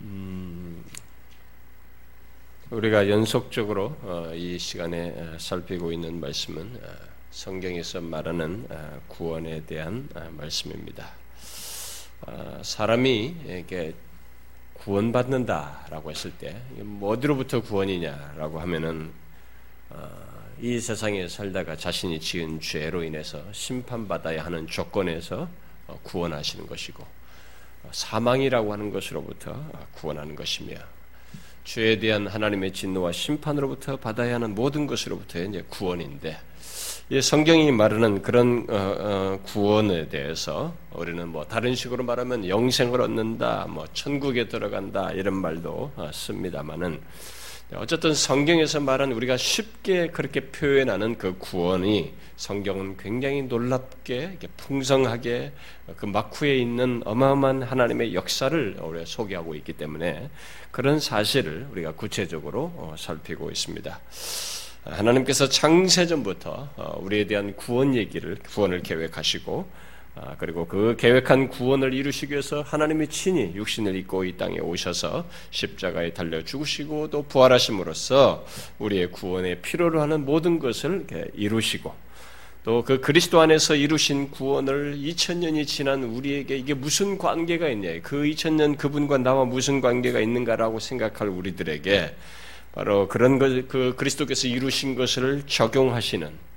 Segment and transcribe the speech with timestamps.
[0.00, 0.84] 음,
[2.70, 6.88] 우리가 연속적으로 어, 이 시간에 어, 살피고 있는 말씀은 어,
[7.30, 8.66] 성경에서 말하는
[9.06, 10.08] 구원에 대한
[10.38, 11.10] 말씀입니다.
[12.62, 13.94] 사람이 이렇게
[14.72, 19.12] 구원받는다라고 했을 때뭐 어디로부터 구원이냐라고 하면은
[20.58, 25.48] 이 세상에 살다가 자신이 지은 죄로 인해서 심판받아야 하는 조건에서
[26.02, 27.17] 구원하시는 것이고
[27.90, 29.54] 사망이라고 하는 것으로부터
[29.94, 30.76] 구원하는 것이며
[31.64, 36.38] 죄에 대한 하나님의 진노와 심판으로부터 받아야 하는 모든 것으로부터의 이제 구원인데
[37.10, 43.66] 이 성경이 말하는 그런 어, 어, 구원에 대해서 우리는 뭐 다른 식으로 말하면 영생을 얻는다,
[43.66, 47.00] 뭐 천국에 들어간다 이런 말도 어, 씁니다만은
[47.74, 55.52] 어쨌든 성경에서 말한 우리가 쉽게 그렇게 표현하는 그 구원이 성경은 굉장히 놀랍게 풍성하게
[55.96, 60.30] 그 막후에 있는 어마어마한 하나님의 역사를 우리가 소개하고 있기 때문에
[60.70, 64.00] 그런 사실을 우리가 구체적으로 어, 살피고 있습니다.
[64.84, 69.87] 하나님께서 창세전부터 어, 우리에 대한 구원 얘기를 구원을 계획하시고 아,
[70.38, 76.42] 그리고 그 계획한 구원을 이루시기 위해서 하나님이 친히 육신을 입고 이 땅에 오셔서 십자가에 달려
[76.44, 78.44] 죽으시고 또 부활하심으로써
[78.78, 82.08] 우리의 구원에 필요로 하는 모든 것을 이루시고
[82.64, 88.00] 또 그 그리스도 안에서 이루신 구원을 2000년이 지난 우리에게 이게 무슨 관계가 있냐?
[88.02, 92.14] 그 2000년 그분과 나와 무슨 관계가 있는가라고 생각할 우리들에게
[92.72, 96.47] 바로 그런 것, 그 그리스도께서 이루신 것을 적용하시는 어,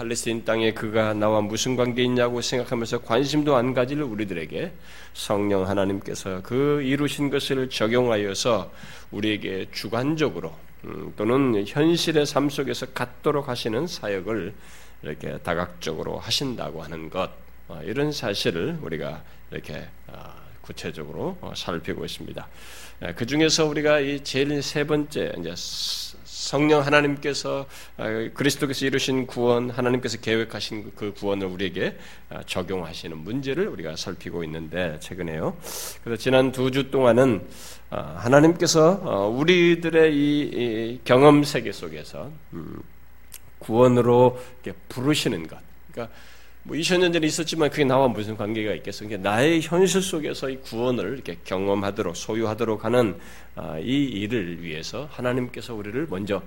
[0.00, 4.72] 팔레스틴 땅에 그가 나와 무슨 관계 있냐고 생각하면서 관심도 안 가질 우리들에게
[5.12, 8.72] 성령 하나님께서 그 이루신 것을 적용하여서
[9.10, 14.54] 우리에게 주관적으로 음, 또는 현실의 삶 속에서 갖도록 하시는 사역을
[15.02, 17.30] 이렇게 다각적으로 하신다고 하는 것
[17.68, 22.48] 어, 이런 사실을 우리가 이렇게 어, 구체적으로 어, 살피고 있습니다.
[23.16, 25.54] 그 중에서 우리가 이 제일 세 번째 이제
[26.50, 27.64] 성령 하나님께서
[27.96, 31.96] 아, 그리스도께서 이루신 구원, 하나님께서 계획하신 그 구원을 우리에게
[32.28, 35.56] 아, 적용하시는 문제를 우리가 살피고 있는데 최근에요.
[36.02, 37.46] 그래서 지난 두 주 동안은
[37.90, 42.82] 아, 하나님께서 어, 우리들의 이 경험 세계 속에서 음,
[43.60, 44.36] 구원으로
[44.88, 45.56] 부르시는 것.
[45.92, 46.12] 그러니까
[46.62, 49.06] 뭐 2000년 전에 있었지만 그게 나와 무슨 관계가 있겠어?
[49.06, 53.18] 그러니까 나의 현실 속에서 이 구원을 이렇게 경험하도록 소유하도록 하는
[53.54, 56.42] 아, 이 일을 위해서 하나님께서 우리를 먼저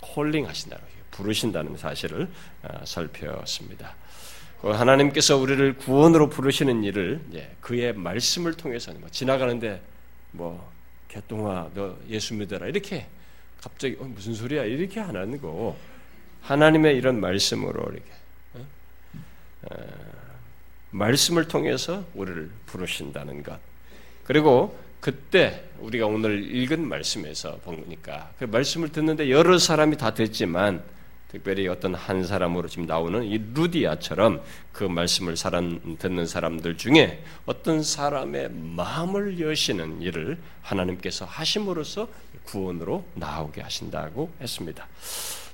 [0.00, 2.28] 콜링하신다는 부르신다는 사실을
[2.62, 3.94] 아, 살펴봤습니다.
[4.60, 7.20] 그 하나님께서 우리를 구원으로 부르시는 일을
[7.60, 9.82] 그의 말씀을 통해서 뭐 지나가는데
[10.30, 10.72] 뭐
[11.08, 13.06] 개똥아 너 예수 믿어라 이렇게
[13.60, 15.76] 갑자기 어, 무슨 소리야 이렇게 안 하는 거
[16.42, 18.15] 하나님의 이런 말씀으로 이렇게
[20.90, 23.58] 말씀을 통해서 우리를 부르신다는 것.
[24.24, 30.82] 그리고 그때 우리가 오늘 읽은 말씀에서 보니까 그 말씀을 듣는데 여러 사람이 다 듣지만
[31.28, 37.82] 특별히 어떤 한 사람으로 지금 나오는 이 루디아처럼 그 말씀을 사람, 듣는 사람들 중에 어떤
[37.82, 42.08] 사람의 마음을 여시는 일을 하나님께서 하심으로써
[42.44, 44.86] 구원으로 나오게 하신다고 했습니다.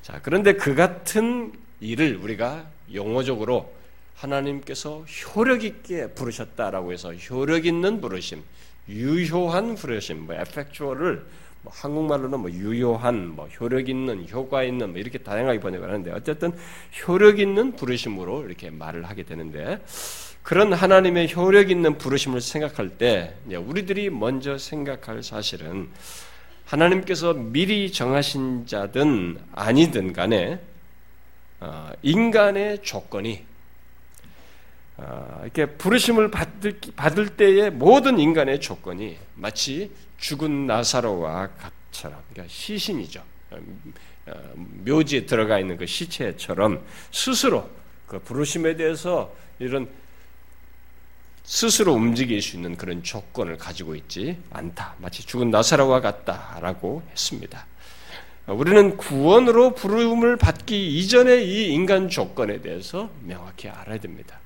[0.03, 3.73] 자, 그런데 그 같은 일을 우리가 용어적으로
[4.15, 5.01] 하나님께서
[5.35, 8.43] 효력 있게 부르셨다라고 해서 효력 있는 부르심,
[8.89, 11.25] 유효한 부르심, 뭐 에펙추얼을
[11.63, 16.53] 뭐 한국말로는 뭐 유효한, 뭐 효력 있는, 효과 있는 뭐 이렇게 다양하게 번역을 하는데 어쨌든
[17.07, 19.81] 효력 있는 부르심으로 이렇게 말을 하게 되는데
[20.43, 25.89] 그런 하나님의 효력 있는 부르심을 생각할 때 우리들이 먼저 생각할 사실은
[26.67, 30.59] 하나님께서 미리 정하신 자든 아니든 간에
[31.61, 33.52] 어, 인간의 조건이 아,
[35.43, 43.23] 이렇게 부르심을 받을, 받을 때의 모든 인간의 조건이 마치 죽은 나사로와 같처럼, 그러니까 시신이죠.
[44.27, 44.55] 어,
[44.85, 47.69] 묘지에 들어가 있는 그 시체처럼 스스로
[48.07, 49.89] 그 부르심에 대해서 이런
[51.43, 54.95] 스스로 움직일 수 있는 그런 조건을 가지고 있지 않다.
[54.99, 57.67] 마치 죽은 나사로와 같다라고 했습니다.
[58.47, 64.42] 우리는 구원으로 부름을 받기 이전의 이 인간 조건에 대해서 명확히 알아야 됩니다.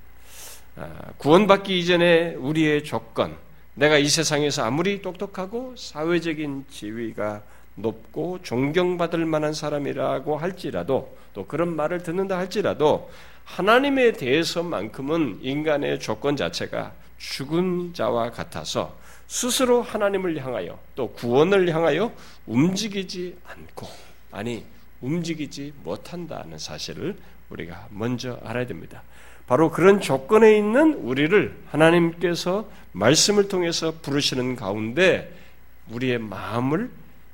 [0.76, 3.34] 아, 구원받기 이전에 우리의 조건,
[3.74, 7.42] 내가 이 세상에서 아무리 똑똑하고 사회적인 지위가
[7.76, 13.10] 높고 존경받을 만한 사람이라고 할지라도 또 그런 말을 듣는다 할지라도
[13.44, 18.96] 하나님에 대해서만큼은 인간의 조건 자체가 죽은 자와 같아서
[19.28, 22.12] 스스로 하나님을 향하여 또 구원을 향하여
[22.46, 23.88] 움직이지 않고
[24.30, 24.64] 아니
[25.00, 27.16] 움직이지 못한다는 사실을
[27.50, 29.02] 우리가 먼저 알아야 됩니다.
[29.46, 35.32] 바로 그런 조건에 있는 우리를 하나님께서 말씀을 통해서 부르시는 가운데
[35.90, 36.90] 우리의 마음을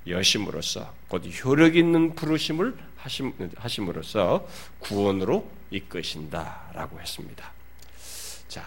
[0.07, 4.47] 여심으로써 곧 효력 있는 부르심을 하심, 하심으로써
[4.81, 7.51] 구원으로 이끄신다라고 했습니다.
[8.49, 8.63] 자,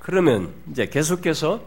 [0.00, 1.64] 그러면 이제 계속해서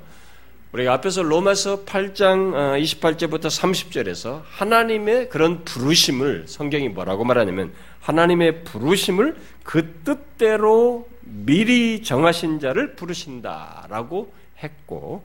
[0.75, 2.51] 우리가 앞에서 로마서 8장
[2.81, 12.59] 28절부터 어, 30절에서 하나님의 그런 부르심을 성경이 뭐라고 말하냐면 하나님의 부르심을 그 뜻대로 미리 정하신
[12.59, 15.23] 자를 부르신다라고 했고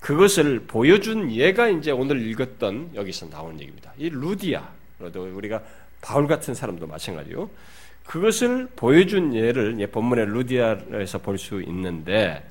[0.00, 3.90] 그것을 보여준 예가 이제 오늘 읽었던 여기서 나온 얘기입니다.
[3.96, 4.68] 이 루디아,
[5.00, 5.62] 우리가
[6.02, 7.48] 바울 같은 사람도 마찬가지요.
[8.04, 12.44] 그것을 보여준 예를 본문의 루디아에서 볼 수 있는데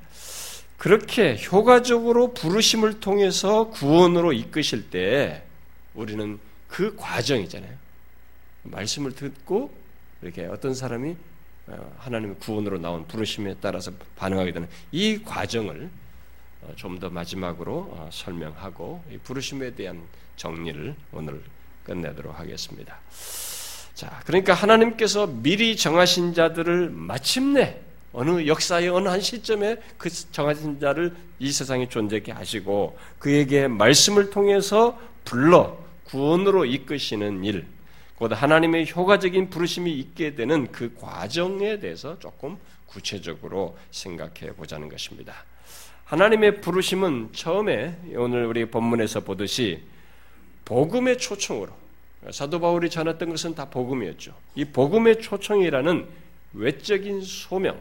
[0.78, 5.42] 그렇게 효과적으로 부르심을 통해서 구원으로 이끄실 때
[5.94, 6.38] 우리는
[6.68, 7.72] 그 과정이잖아요.
[8.64, 9.72] 말씀을 듣고
[10.22, 11.16] 이렇게 어떤 사람이
[11.66, 15.88] 어, 하나님의 구원으로 나온 부르심에 따라서 반응하게 되는 이 과정을
[16.62, 20.02] 어, 좀더 마지막으로 어, 설명하고 이 부르심에 대한
[20.36, 21.42] 정리를 오늘
[21.84, 22.98] 끝내도록 하겠습니다.
[23.94, 27.80] 자, 그러니까 하나님께서 미리 정하신 자들을 마침내
[28.14, 34.98] 어느 역사의 어느 한 시점에 그 정하신 자를 이 세상에 존재케 하시고 그에게 말씀을 통해서
[35.24, 37.66] 불러 구원으로 이끄시는 일,
[38.14, 42.56] 곧 하나님의 효과적인 부르심이 있게 되는 그 과정에 대해서 조금
[42.86, 45.34] 구체적으로 생각해 보자는 것입니다.
[46.04, 49.82] 하나님의 부르심은 처음에 오늘 우리 본문에서 보듯이
[50.64, 51.72] 복음의 초청으로
[52.30, 54.34] 사도 바울이 전했던 것은 다 복음이었죠.
[54.54, 56.06] 이 복음의 초청이라는
[56.52, 57.76] 외적인 소명,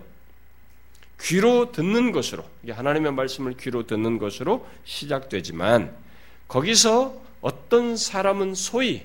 [1.21, 5.93] 귀로 듣는 것으로 하나님의 말씀을 귀로 듣는 것으로 시작되지만
[6.47, 9.03] 거기서 어떤 사람은 소위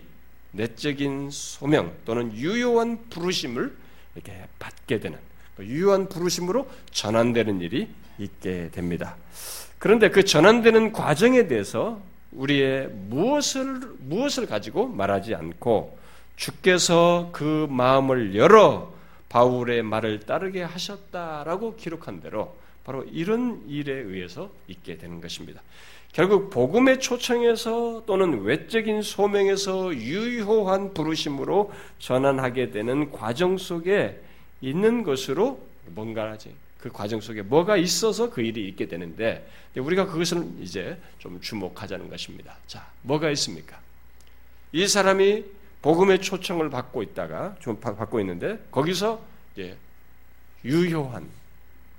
[0.52, 3.76] 내적인 소명 또는 유효한 부르심을
[4.14, 5.18] 이렇게 받게 되는
[5.56, 7.88] 그 유효한 부르심으로 전환되는 일이
[8.18, 9.16] 있게 됩니다.
[9.78, 12.00] 그런데 그 전환되는 과정에 대해서
[12.32, 15.98] 우리의 무엇을 무엇을 가지고 말하지 않고
[16.36, 18.92] 주께서 그 마음을 열어
[19.28, 25.60] 바울의 말을 따르게 하셨다라고 기록한 대로 바로 이런 일에 의해서 있게 되는 것입니다.
[26.12, 34.20] 결국 복음의 초청에서 또는 외적인 소명에서 유효한 부르심으로 전환하게 되는 과정 속에
[34.62, 36.54] 있는 것으로 뭔가 하지.
[36.80, 39.46] 그 과정 속에 뭐가 있어서 그 일이 있게 되는데
[39.76, 42.56] 우리가 그것을 이제 좀 주목하자는 것입니다.
[42.66, 43.78] 자, 뭐가 있습니까?
[44.72, 45.44] 이 사람이
[45.82, 49.22] 복음의 초청을 받고 있다가 좀 받고 있는데 거기서
[49.54, 49.76] 이제
[50.64, 51.28] 유효한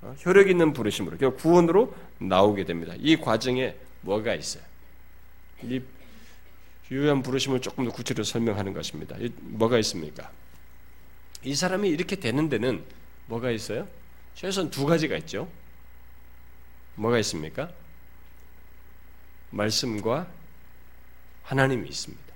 [0.02, 2.94] 어, 효력 있는 부르심으로 구원으로 나오게 됩니다.
[2.98, 4.64] 이 과정에 뭐가 있어요?
[5.64, 5.82] 이
[6.92, 9.16] 유효한 부르심을 조금 더 구체적으로 설명하는 것입니다.
[9.42, 10.32] 뭐가 있습니까?
[11.44, 12.84] 이 사람이 이렇게 되는 데는
[13.28, 13.88] 뭐가 있어요?
[14.36, 15.50] 최소한 두 가지가 있죠.
[16.96, 17.70] 뭐가 있습니까?
[19.52, 20.28] 말씀과
[21.44, 22.29] 하나님이 있습니다.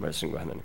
[0.00, 0.04] 응?
[0.04, 0.62] 말씀과 하나님.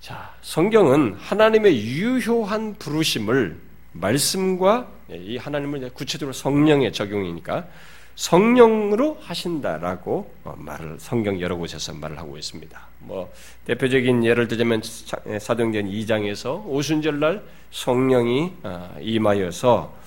[0.00, 3.58] 자, 성경은 하나님의 유효한 부르심을
[3.92, 7.66] 말씀과 이 하나님을 구체적으로 성령의 적용이니까
[8.14, 12.80] 성령으로 하신다라고 어, 말을 성경 여러 곳에서 말을 하고 있습니다.
[13.00, 13.32] 뭐
[13.64, 19.98] 대표적인 예를 들자면 사도행전 2장에서 오순절날 성령이 어, 임하여서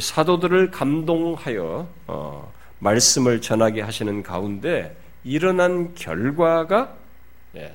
[0.00, 7.01] 사도들을 감동하여 어, 말씀을 전하게 하시는 가운데 일어난 결과가 예,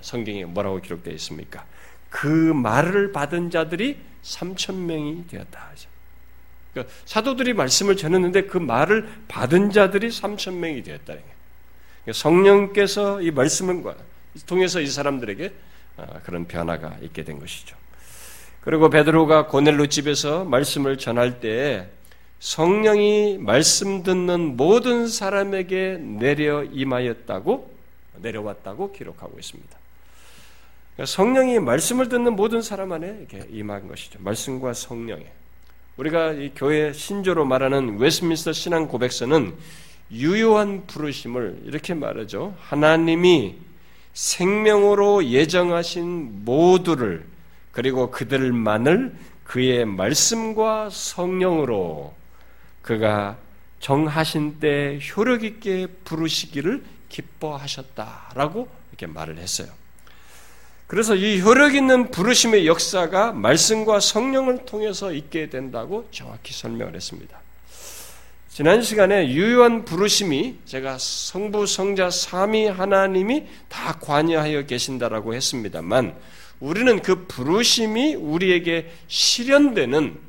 [0.02, 1.66] 성경에 뭐라고 기록되어 있습니까?
[2.10, 5.72] 그 말을 받은 자들이 3천 명이 되었다.
[6.74, 10.84] 그러니까 사도들이 말씀을 전했는데 그 말을 받은 자들이 3천 명이
[11.22, 11.38] 거예요.
[12.04, 13.84] 그러니까 성령께서 이 말씀을
[14.46, 15.54] 통해서 이 사람들에게
[15.98, 17.76] 아, 그런 변화가 있게 된 것이죠.
[18.62, 21.90] 그리고 베드로가 고넬로 집에서 말씀을 전할 때
[22.40, 27.77] 성령이 말씀 듣는 모든 사람에게 내려 임하였다고
[28.22, 29.78] 내려왔다고 기록하고 있습니다.
[30.94, 34.20] 그러니까 성령이 말씀을 듣는 모든 사람 안에 이렇게 임한 것이죠.
[34.22, 35.26] 말씀과 성령에.
[35.98, 39.54] 우리가 이 교회 신조로 말하는 웨스민스터 신앙 고백서는
[40.12, 42.56] 유효한 부르심을 이렇게 말하죠.
[42.60, 43.56] 하나님이
[44.14, 47.26] 생명으로 예정하신 모두를
[47.72, 52.14] 그리고 그들만을 그의 말씀과 성령으로
[52.82, 53.38] 그가
[53.80, 59.68] 정하신 때 효력 있게 부르시기를 기뻐하셨다라고 이렇게 말을 했어요.
[60.88, 67.42] 그래서 이 효력 있는 부르심의 역사가 말씀과 성령을 통해서 있게 된다고 정확히 설명을 했습니다.
[68.50, 76.16] 지난 시간에 유효한 부르심이 제가 성부, 성자, 삼위 하나님이 다 관여하여 계신다라고 했습니다만
[76.60, 80.27] 우리는 그 부르심이 우리에게 실현되는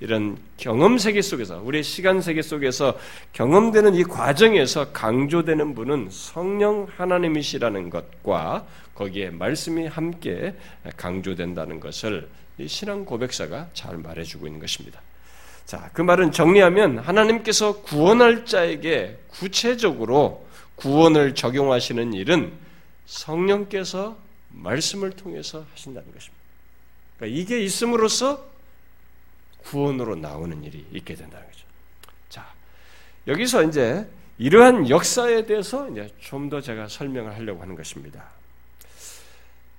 [0.00, 2.98] 이런 경험 세계 속에서 우리의 시간 세계 속에서
[3.32, 10.54] 경험되는 이 과정에서 강조되는 분은 성령 하나님이시라는 것과 거기에 말씀이 함께
[10.96, 15.00] 강조된다는 것을 이 신앙 고백사가 잘 말해주고 있는 것입니다.
[15.64, 22.52] 자, 그 말은 정리하면 하나님께서 구원할 자에게 구체적으로 구원을 적용하시는 일은
[23.06, 24.16] 성령께서
[24.50, 26.36] 말씀을 통해서 하신다는 것입니다.
[27.16, 28.55] 그러니까 이게 있음으로써
[29.66, 31.64] 구원으로 나오는 일이 있게 된다는 거죠.
[32.28, 32.46] 자,
[33.26, 34.08] 여기서 이제
[34.38, 38.24] 이러한 역사에 대해서 이제 좀 더 제가 설명을 하려고 하는 것입니다.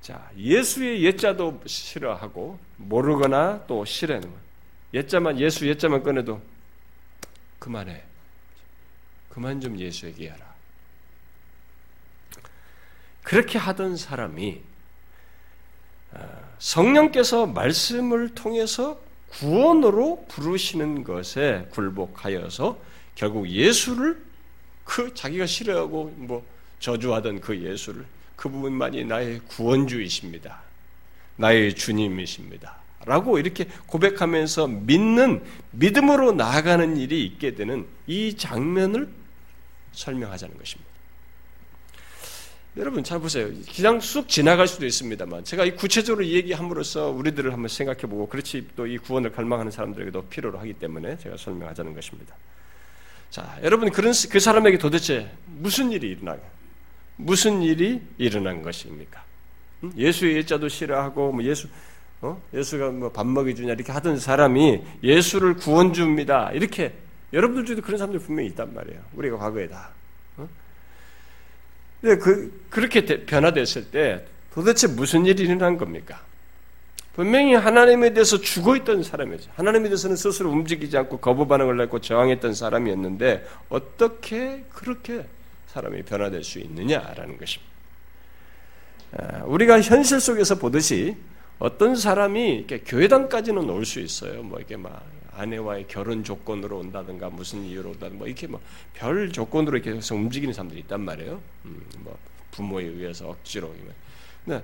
[0.01, 4.37] 자, 예수의 옛자도 싫어하고 모르거나 또 싫어하는 것.
[4.93, 6.41] 옛자만 예수 옛자만 꺼내도
[7.59, 8.03] 그만해.
[9.29, 10.45] 그만 좀 예수 얘기하라.
[13.23, 14.61] 그렇게 하던 사람이
[16.13, 22.79] 어, 성령께서 말씀을 통해서 구원으로 부르시는 것에 굴복하여서
[23.15, 24.21] 결국 예수를
[24.83, 26.45] 그 자기가 싫어하고 뭐
[26.79, 28.05] 저주하던 그 예수를
[28.35, 30.61] 그 부분만이 나의 구원주이십니다.
[31.35, 32.77] 나의 주님이십니다.
[33.05, 39.09] 라고 이렇게 고백하면서 믿는 믿음으로 나아가는 일이 있게 되는 이 장면을
[39.93, 40.86] 설명하자는 것입니다.
[42.77, 43.49] 여러분 잘 보세요.
[43.75, 48.97] 그냥 쑥 지나갈 수도 있습니다만 제가 이 구체적으로 얘기함으로써 우리들을 한번 생각해보고 그렇지 또 이
[48.97, 52.35] 구원을 갈망하는 사람들에게도 필요로 하기 때문에 제가 설명하자는 것입니다.
[53.29, 56.39] 자, 여러분 그런 그 사람에게 도대체 무슨 일이 일어나요?
[57.17, 59.23] 무슨 일이 일어난 것입니까?
[59.97, 61.67] 예수의 일자도 싫어하고 뭐 예수
[62.21, 62.41] 어?
[62.53, 66.51] 예수가 뭐 밥 먹여주냐 이렇게 하던 사람이 예수를 구원주입니다.
[66.53, 66.93] 이렇게
[67.33, 69.01] 여러분들 중에도 그런 사람들 분명히 있단 말이에요.
[69.13, 69.89] 우리가 과거에 다.
[71.97, 72.01] 어?
[72.01, 76.21] 근데 그, 그렇게 변화됐을 때 도대체 무슨 일이 일어난 겁니까?
[77.13, 79.49] 분명히 하나님에 대해서 죽어 있던 사람이죠.
[79.55, 85.25] 하나님에 대해서는 스스로 움직이지 않고 거부 반응을 했고 저항했던 사람이었는데 어떻게 그렇게
[85.67, 87.73] 사람이 변화될 수 있느냐라는 것입니다.
[89.17, 91.15] 아, 우리가 현실 속에서 보듯이
[91.59, 94.43] 어떤 사람이 이렇게 교회당까지는 올 수 있어요.
[94.43, 95.03] 뭐 이게 막
[95.37, 98.59] 아내와의 결혼 조건으로 온다든가 무슨 이유로 온다든가 뭐 이렇게 뭐
[98.97, 101.39] 별 조건으로 해서 움직이는 사람들이 있단 말이에요.
[101.65, 102.17] 음, 뭐
[102.51, 103.73] 부모에 의해서 억지로.
[104.43, 104.63] 근데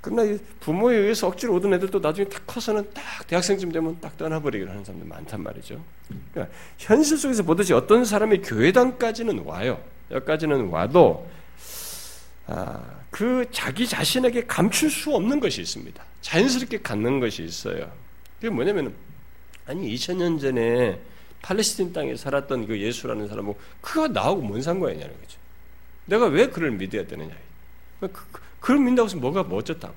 [0.00, 4.84] 그러나 부모에 의해서 억지로 오던 애들도 나중에 딱 커서는 딱 대학생쯤 되면 딱 떠나버리기로 하는
[4.84, 5.82] 사람들 많단 말이죠.
[6.32, 9.80] 그러니까 현실 속에서 보듯이 어떤 사람이 교회당까지는 와요.
[10.10, 11.28] 여기까지는 와도
[12.46, 16.02] 아, 그 자기 자신에게 감출 수 없는 것이 있습니다.
[16.22, 17.90] 자연스럽게 갖는 것이 있어요.
[18.36, 18.94] 그게 뭐냐면
[19.68, 20.98] 아니 2000년 전에
[21.42, 25.38] 팔레스틴 땅에 살았던 그 예수라는 사람은 그가 나하고 뭔 상관이냐는 거죠.
[26.06, 27.34] 내가 왜 그를 믿어야 되느냐.
[28.00, 29.94] 그, 그, 그를 믿는다고 해서 뭐가 뭐 어쩌다고.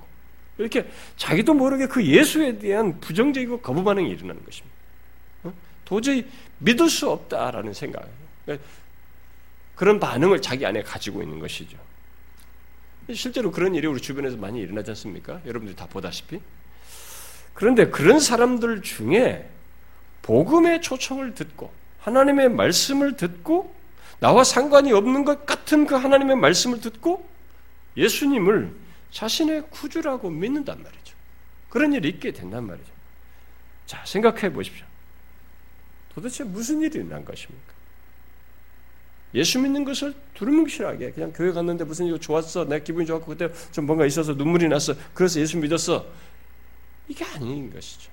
[0.58, 4.75] 이렇게 자기도 모르게 그 예수에 대한 부정적이고 거부 반응이 일어나는 것입니다.
[5.44, 5.54] 어?
[5.86, 6.28] 도저히
[6.60, 8.08] 믿을 수 없다라는 생각.
[8.46, 8.68] 그러니까
[9.75, 11.78] 그런 반응을 자기 안에 가지고 있는 것이죠.
[13.13, 15.42] 실제로 그런 일이 우리 주변에서 많이 일어나지 않습니까?
[15.46, 16.40] 여러분들이 다 보다시피.
[17.54, 19.50] 그런데 그런 사람들 중에
[20.22, 23.74] 복음의 초청을 듣고 하나님의 말씀을 듣고
[24.20, 27.28] 나와 상관이 없는 것 같은 그 하나님의 말씀을 듣고
[27.98, 28.74] 예수님을
[29.12, 31.16] 자신의 구주라고 믿는단 말이죠.
[31.70, 32.92] 그런 일이 있게 된단 말이죠.
[33.86, 34.86] 자, 생각해 보십시오.
[36.13, 37.72] 도대체 무슨 일이 난 것입니까?
[39.34, 43.86] 예수 믿는 것을 두루뭉실하게 그냥 교회 갔는데 무슨 이거 좋았어 내 기분이 좋았고 그때 좀
[43.86, 46.06] 뭔가 있어서 눈물이 났어 그래서 예수 믿었어
[47.08, 48.12] 이게 아닌 것이죠.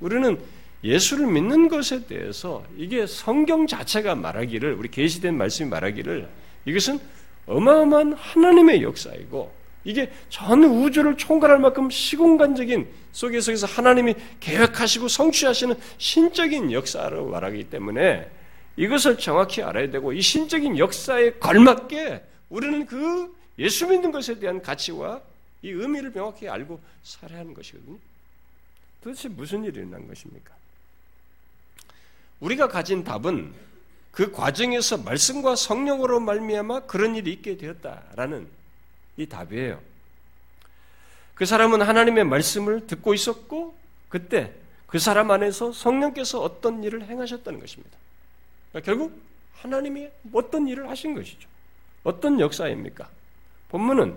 [0.00, 0.38] 우리는
[0.84, 6.28] 예수를 믿는 것에 대해서 이게 성경 자체가 말하기를 우리 계시된 말씀이 말하기를
[6.66, 7.00] 이것은
[7.46, 9.54] 어마어마한 하나님의 역사이고
[9.84, 18.28] 이게 전 우주를 총괄할 만큼 시공간적인 속에 속에서 하나님이 계획하시고 성취하시는 신적인 역사로 말하기 때문에
[18.76, 25.22] 이것을 정확히 알아야 되고 이 신적인 역사에 걸맞게 우리는 그 예수 믿는 것에 대한 가치와
[25.62, 27.96] 이 의미를 명확히 알고 살아야 하는 것이거든요.
[29.02, 30.55] 도대체 무슨 일이 일어난 것입니까?
[32.40, 33.52] 우리가 가진 답은
[34.10, 38.48] 그 과정에서 말씀과 성령으로 말미암아 그런 일이 있게 되었다라는
[39.16, 39.80] 이 답이에요.
[41.34, 43.74] 그 사람은 하나님의 말씀을 듣고 있었고
[44.08, 44.54] 그때
[44.86, 47.96] 그 사람 안에서 성령께서 어떤 일을 행하셨다는 것입니다.
[48.70, 49.20] 그러니까 결국
[49.56, 51.48] 하나님이 어떤 일을 하신 것이죠.
[52.04, 53.08] 어떤 역사입니까?
[53.68, 54.16] 본문은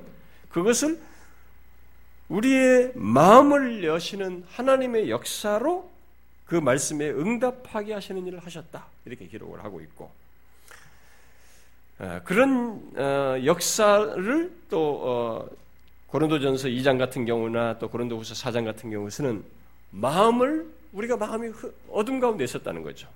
[0.49, 1.01] 그것을
[2.29, 5.89] 우리의 마음을 여시는 하나님의 역사로
[6.49, 8.87] 그 말씀에 응답하게 하시는 일을 하셨다.
[9.05, 10.09] 이렇게 기록을 하고 있고,
[11.99, 15.49] 어, 그런 어, 역사를 또 어,
[16.07, 19.43] 고린도전서 2장 같은 경우나 또 고린도후서 4장 같은 경우에는
[19.91, 21.51] 마음을 우리가 마음이
[21.91, 23.07] 어둠 가운데 있었다는 거죠.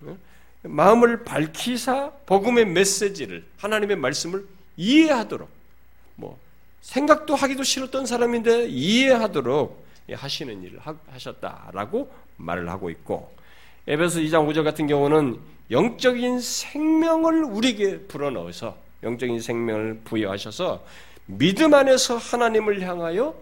[0.61, 4.45] 마음을 밝히사 복음의 메시지를 하나님의 말씀을
[4.77, 5.49] 이해하도록
[6.17, 6.37] 뭐
[6.81, 13.33] 생각도 하기도 싫었던 사람인데 이해하도록 하시는 일을 하셨다라고 말을 하고 있고
[13.87, 15.39] 에베소 2장 5절 같은 경우는
[15.71, 20.85] 영적인 생명을 우리에게 불어넣어서 영적인 생명을 부여하셔서
[21.25, 23.35] 믿음 안에서 하나님을 향하여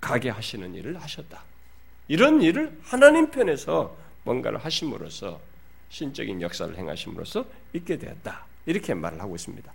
[0.00, 1.42] 가게 하시는 일을 하셨다.
[2.08, 5.40] 이런 일을 하나님 편에서 뭔가를 하심으로써
[5.90, 8.44] 신적인 역사를 행하심으로써 있게 되었다.
[8.66, 9.72] 이렇게 말을 하고 있습니다.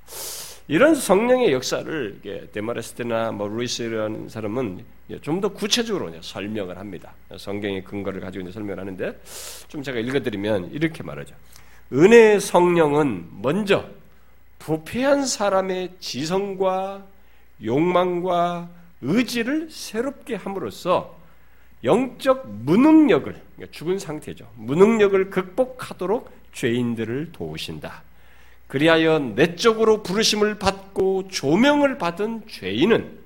[0.70, 2.20] 이런 성령의 역사를
[2.52, 4.84] 데마레스테나 뭐 루이스라는 사람은
[5.22, 7.14] 좀 더 구체적으로 설명을 합니다.
[7.38, 9.18] 성경의 근거를 가지고 설명을 하는데
[9.70, 11.36] 좀 제가 읽어드리면 이렇게 말하죠.
[11.94, 13.86] 은혜의 성령은 먼저
[14.60, 17.06] 부패한 사람의 지성과
[17.64, 18.70] 욕망과
[19.02, 21.18] 의지를 새롭게 함으로써
[21.84, 24.52] 영적 무능력을 그러니까 죽은 상태죠.
[24.56, 28.04] 무능력을 극복하도록 죄인들을 도우신다.
[28.68, 33.18] 그리하여 내적으로 부르심을 받고 조명을 받은 죄인은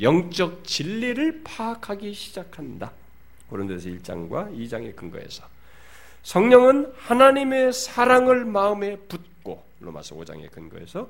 [0.00, 2.92] 영적 진리를 파악하기 시작한다.
[3.48, 5.44] 고린도서 1장과 2장의 근거에서
[6.22, 11.08] 성령은 하나님의 사랑을 마음에 붓고 로마서 5장의 근거에서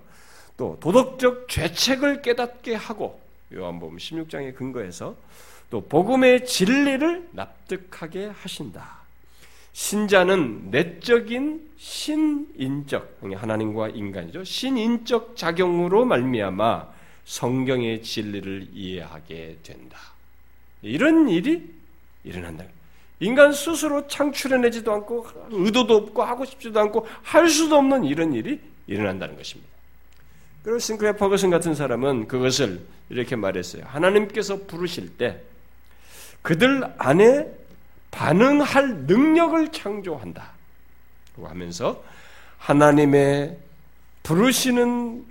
[0.57, 3.21] 또 도덕적 죄책을 깨닫게 하고
[3.55, 5.17] 요한복음 16장의 근거에서
[5.71, 9.02] 또 복음의 진리를 납득하게 하신다.
[9.73, 14.45] 신자는 내적인 신인적 하나님과 인간이죠.
[14.45, 16.89] 신인적 작용으로 말미암아
[17.25, 19.99] 성경의 진리를 이해하게 된다.
[20.83, 21.71] 이런 일이
[22.25, 22.65] 일어난다.
[23.21, 29.37] 인간 스스로 창출해내지도 않고 의도도 없고 하고 싶지도 않고 할 수도 없는 이런 일이 일어난다는
[29.37, 29.71] 것입니다.
[30.65, 33.85] 그리고 싱크레 퍼거슨 같은 사람은 그것을 이렇게 말했어요.
[33.87, 35.41] 하나님께서 부르실 때
[36.43, 37.47] 그들 안에
[38.13, 40.53] 반응할 능력을 창조한다.
[41.43, 42.05] 하면서
[42.59, 43.59] 하나님의
[44.23, 45.25] 부르시는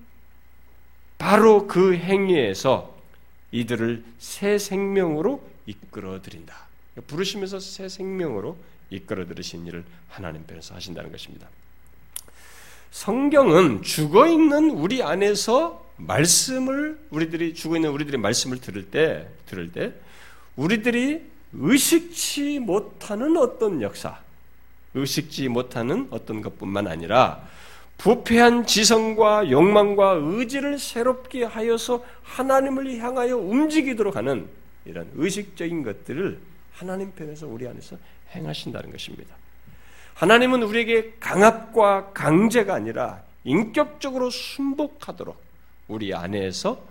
[1.18, 2.94] 바로 그 행위에서
[3.51, 6.68] 이들을 새 생명으로 이끌어 드린다.
[7.08, 8.58] 부르시면서 새 생명으로
[8.90, 11.48] 이끌어 들으신 일을 하나님 편에서 하신다는 것입니다.
[12.90, 19.94] 성경은 죽어 있는 우리 안에서 말씀을 우리들이 죽어 있는 우리들의 말씀을 들을 때 들을 때
[20.55, 21.22] 우리들이
[21.53, 24.20] 의식치 못하는 어떤 역사,
[24.94, 27.42] 의식지 못하는 어떤 것뿐만 아니라
[27.98, 34.48] 부패한 지성과 욕망과 의지를 새롭게 하여서 하나님을 향하여 움직이도록 하는
[34.85, 36.40] 이런 의식적인 것들을
[36.74, 37.98] 하나님 편에서 우리 안에서
[38.33, 39.35] 행하신다는 것입니다.
[40.16, 45.40] 하나님은 우리에게 강압과 강제가 아니라 인격적으로 순복하도록
[45.87, 46.81] 우리 안에서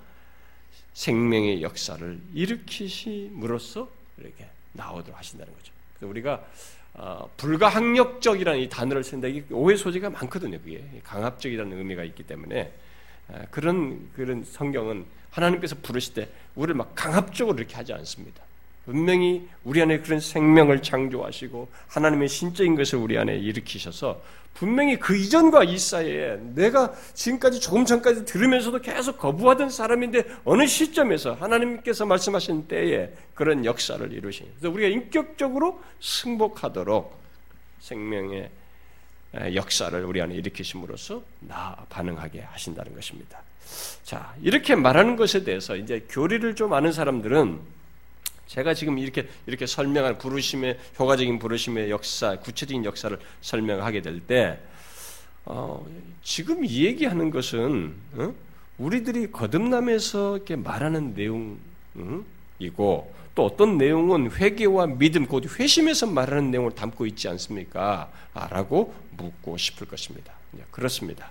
[0.95, 3.89] 생명의 역사를 일으키심으로써
[4.27, 5.73] 이렇게 나오도록 하신다는 거죠.
[5.95, 6.45] 그래서 우리가
[6.95, 10.59] 어, 불가항력적이라는 이 단어를 쓴다 이게 오해 소지가 많거든요.
[10.59, 12.73] 그게 강압적이라는 의미가 있기 때문에
[13.29, 18.43] 어, 그런 그런 성경은 하나님께서 부르실 때 우리를 막 강압적으로 이렇게 하지 않습니다.
[18.85, 24.21] 분명히 우리 안에 그런 생명을 창조하시고 하나님의 신적인 것을 우리 안에 일으키셔서
[24.55, 31.35] 분명히 그 이전과 이 사이에 내가 지금까지 조금 전까지 들으면서도 계속 거부하던 사람인데 어느 시점에서
[31.35, 37.19] 하나님께서 말씀하신 때에 그런 역사를 이루신 그래서 우리가 인격적으로 승복하도록
[37.81, 38.51] 생명의
[39.55, 43.41] 역사를 우리 안에 일으키심으로써 나 반응하게 하신다는 것입니다.
[44.03, 47.61] 자 이렇게 말하는 것에 대해서 이제 교리를 좀 아는 사람들은
[48.51, 54.59] 제가 지금 이렇게 이렇게 설명한 부르심의 효과적인 부르심의 역사, 구체적인 역사를 설명하게 될 때
[55.45, 55.87] 어,
[56.23, 58.35] 지금 이 얘기하는 것은 어?
[58.79, 67.07] 우리들이 거듭남에서 이렇게 말하는 내용이고 또 어떤 내용은 회개와 믿음, 곧 회심에서 말하는 내용을 담고
[67.07, 68.11] 있지 않습니까?
[68.35, 70.33] 아, 라고 묻고 싶을 것입니다.
[70.51, 71.31] 네, 그렇습니다.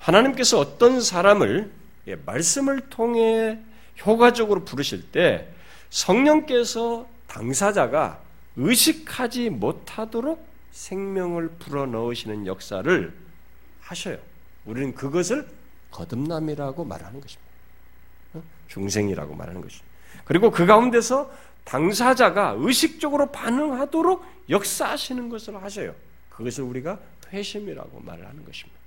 [0.00, 1.70] 하나님께서 어떤 사람을
[2.08, 3.60] 예, 말씀을 통해
[4.04, 5.46] 효과적으로 부르실 때
[5.90, 8.20] 성령께서 당사자가
[8.56, 13.12] 의식하지 못하도록 생명을 불어 넣으시는 역사를
[13.80, 14.18] 하셔요.
[14.64, 15.48] 우리는 그것을
[15.90, 17.50] 거듭남이라고 말하는 것입니다.
[18.34, 18.42] 어?
[18.68, 19.86] 중생이라고 말하는 것입니다.
[20.24, 21.30] 그리고 그 가운데서
[21.64, 25.94] 당사자가 의식적으로 반응하도록 역사하시는 것을 하셔요.
[26.30, 26.98] 그것을 우리가
[27.30, 28.78] 회심이라고 말을 하는 것입니다.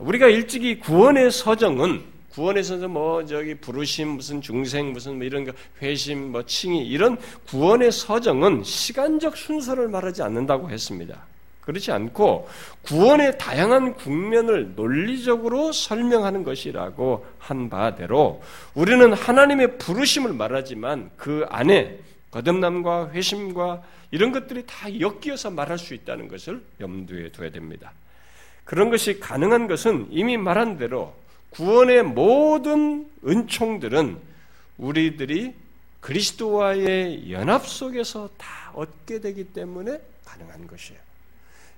[0.00, 2.04] 우리가 일찍이 구원의 서정은
[2.36, 7.16] 구원에서는 뭐 저기 부르심 무슨 중생 무슨 뭐 이런 거 회심 뭐 칭의 이런
[7.48, 11.16] 구원의 서정은 시간적 순서를 말하지 않는다고 했습니다.
[11.62, 12.46] 그렇지 않고
[12.82, 18.42] 구원의 다양한 국면을 논리적으로 설명하는 것이라고 한 바대로
[18.74, 21.98] 우리는 하나님의 부르심을 말하지만 그 안에
[22.32, 27.92] 거듭남과 회심과 이런 것들이 다 엮여서 말할 수 있다는 것을 염두에 둬야 됩니다.
[28.64, 31.14] 그런 것이 가능한 것은 이미 말한 대로
[31.56, 34.18] 구원의 모든 은총들은
[34.76, 35.54] 우리들이
[36.00, 41.00] 그리스도와의 연합 속에서 다 얻게 되기 때문에 가능한 것이에요.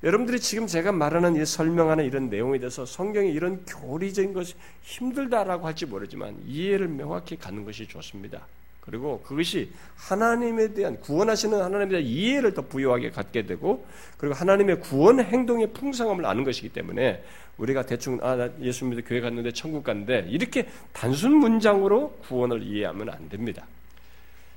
[0.02, 5.86] 여러분들이 지금 제가 말하는 이 설명하는 이런 내용에 대해서 성경에 이런 교리적인 것이 힘들다라고 할지
[5.86, 8.46] 모르지만 이해를 명확히 갖는 것이 좋습니다.
[8.88, 15.20] 그리고 그것이 하나님에 대한 구원하시는 하나님에 대한 이해를 더 부여하게 갖게 되고 그리고 하나님의 구원
[15.20, 17.22] 행동의 풍성함을 아는 것이기 때문에
[17.59, 23.29] 우리가 대충 아 예수 믿어 교회 갔는데 천국 갔는데 이렇게 단순 문장으로 구원을 이해하면 안
[23.29, 23.66] 됩니다.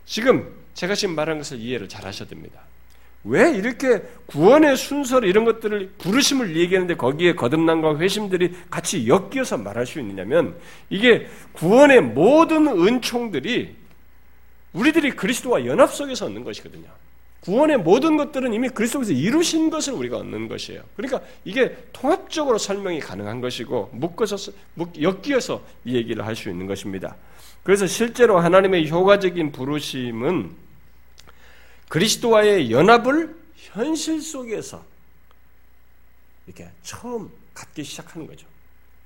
[0.05, 2.61] 지금 제가 지금 말한 것을 이해를 잘 하셔야 됩니다.
[3.25, 9.99] 왜 이렇게 구원의 순서를 이런 것들을 부르심을 얘기하는데 거기에 거듭남과 회심들이 같이 엮여서 말할 수
[9.99, 10.55] 있느냐면
[10.89, 13.80] 이게 구원의 모든 은총들이
[14.73, 16.87] 우리들이 그리스도와 연합 속에서 얻는 것이거든요.
[17.41, 20.83] 구원의 모든 것들은 이미 그리스도에서 이루신 것을 우리가 얻는 것이에요.
[20.95, 24.37] 그러니까 이게 통합적으로 설명이 가능한 것이고 묶어서
[25.01, 27.15] 엮여서 이 얘기를 할 수 있는 것입니다.
[27.63, 30.51] 그래서 실제로 하나님의 효과적인 부르심은
[31.89, 34.83] 그리스도와의 연합을 현실 속에서
[36.45, 38.45] 이렇게 처음 갖기 시작하는 거죠.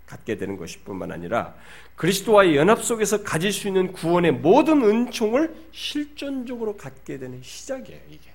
[0.06, 1.56] 갖게 되는 것이 뿐만 아니라
[1.96, 8.32] 그리스도와의 연합 속에서 가질 수 있는 구원의 모든 은총을 실존적으로 갖게 되는 시작이에요, 이게.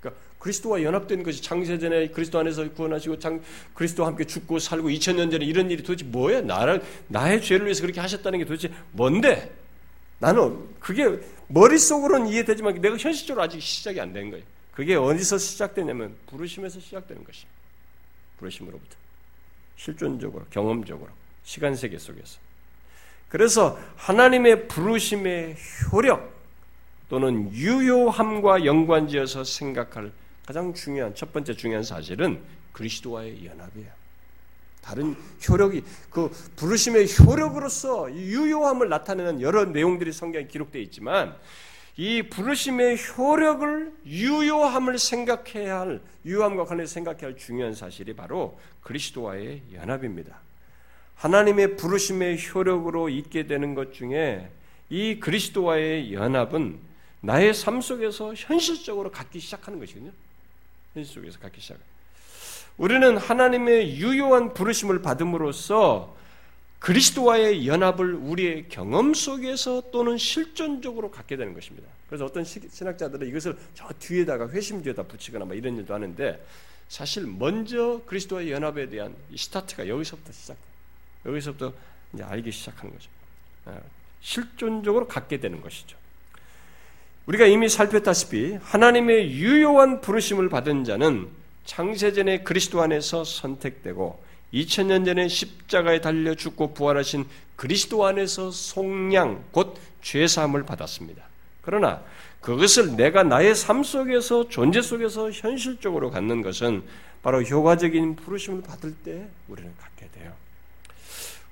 [0.00, 3.42] 그러니까 그리스도와 연합된 것이 창세전에 그리스도 안에서 구원하시고 장,
[3.74, 6.40] 그리스도와 함께 죽고 살고 2000년 전에 이런 일이 도대체 뭐야?
[6.40, 9.52] 나를, 나의 죄를 위해서 그렇게 하셨다는 게 도대체 뭔데?
[10.18, 14.44] 나는 그게 머릿속으로는 이해되지만 내가 현실적으로 아직 시작이 안 된 거예요.
[14.72, 17.44] 그게 어디서 시작되냐면 부르심에서 시작되는 것이
[18.38, 19.03] 부르심으로부터.
[19.76, 21.10] 실존적으로, 경험적으로,
[21.44, 22.38] 시간 세계 속에서.
[23.28, 25.56] 그래서 하나님의 부르심의
[25.90, 26.32] 효력
[27.08, 30.12] 또는 유효함과 연관지어서 생각할
[30.46, 32.40] 가장 중요한 첫 번째 중요한 사실은
[32.72, 33.88] 그리스도와의 연합이에요.
[34.82, 35.16] 다른
[35.48, 41.34] 효력이 그 부르심의 효력으로서 유효함을 나타내는 여러 내용들이 성경에 기록되어 있지만
[41.96, 50.40] 이 부르심의 효력을 유효함을 생각해야 할 유효함과 관련해서 생각해야 할 중요한 사실이 바로 그리스도와의 연합입니다.
[51.14, 54.50] 하나님의 부르심의 효력으로 있게 되는 것 중에
[54.90, 56.78] 이 그리스도와의 연합은
[57.20, 60.10] 나의 삶 속에서 현실적으로 갖기 시작하는 것이거든요.
[60.94, 61.78] 현실 속에서 갖기 시작.
[62.76, 66.14] 우리는 하나님의 유효한 부르심을 받음으로써
[66.78, 71.88] 그리스도와의 연합을 우리의 경험 속에서 또는 실존적으로 갖게 되는 것입니다.
[72.08, 76.44] 그래서 어떤 신학자들은 이것을 저 뒤에다가 회심 뒤에다 붙이거나 뭐 이런 일도 하는데
[76.88, 80.66] 사실 먼저 그리스도와의 연합에 대한 스타트가 여기서부터 시작돼요.
[81.26, 81.72] 여기서부터
[82.12, 83.08] 이제 알기 시작하는 거죠.
[83.64, 83.80] 아,
[84.20, 85.96] 실존적으로 갖게 되는 것이죠.
[87.26, 91.28] 우리가 이미 살폈다시피 하나님의 유효한 부르심을 받은 자는
[91.64, 94.22] 창세전에 그리스도 안에서 선택되고
[94.54, 101.24] 2000년 전에 십자가에 달려 죽고 부활하신 그리스도 안에서 속량 곧 죄사함을 받았습니다.
[101.62, 102.02] 그러나
[102.40, 106.84] 그것을 내가 나의 삶 속에서 존재 속에서 현실적으로 갖는 것은
[107.22, 110.32] 바로 효과적인 부르심을 받을 때 우리는 갖게 돼요.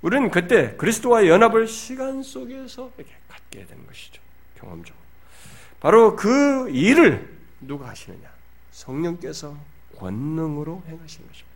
[0.03, 4.21] 우리는 그때 그리스도와 연합을 시간 속에서 이렇게 갖게 되는 것이죠.
[4.59, 5.03] 경험적으로.
[5.81, 8.31] 바로 그 일을 누가 하시느냐?
[8.73, 9.57] 성령께서
[9.97, 11.53] 권능으로 행하시는 것입니다.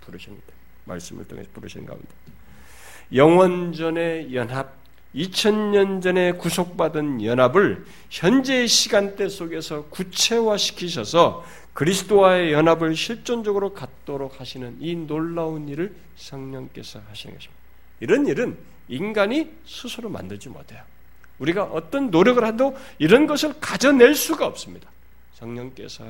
[0.00, 0.61] 부르십니다.
[0.84, 2.06] 말씀을 통해서 부르신 가운데.
[3.14, 4.74] 영원전의 연합,
[5.14, 15.68] 2000년 전에 구속받은 연합을 현재의 시간대 속에서 구체화시키셔서 그리스도와의 연합을 실존적으로 갖도록 하시는 이 놀라운
[15.68, 17.62] 일을 성령께서 하시는 것입니다.
[18.00, 20.82] 이런 일은 인간이 스스로 만들지 못해요.
[21.38, 24.88] 우리가 어떤 노력을 해도 이런 것을 가져낼 수가 없습니다.
[25.34, 26.04] 성령께서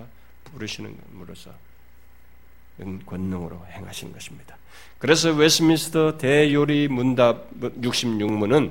[0.45, 1.53] 부르시는 것으로서
[3.07, 4.57] 권능으로 행하신 것입니다.
[4.99, 8.71] 그래서 웨스민스터 대요리 문답 66문은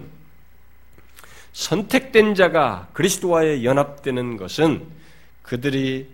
[1.54, 4.88] 선택된 자가 그리스도와의 연합되는 것은
[5.44, 6.08] 그들이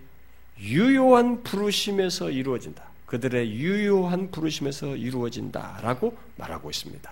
[0.60, 2.82] 유효한 부르심에서 이루어진다.
[3.06, 7.10] 그들의 유효한 부르심에서 이루어진다라고 말하고 있습니다.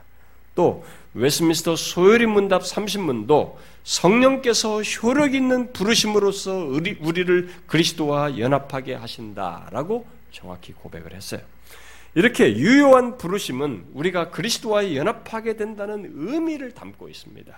[0.57, 0.85] 또
[1.15, 11.15] 웨스민스터 소요리 문답 30문도 성령께서 효력 있는 부르심으로써 우리, 우리를 그리스도와 연합하게 하신다라고 정확히 고백을
[11.15, 11.41] 했어요.
[12.15, 17.57] 이렇게 유효한 부르심은 우리가 그리스도와 연합하게 된다는 의미를 담고 있습니다.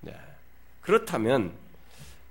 [0.00, 0.16] 네.
[0.80, 1.52] 그렇다면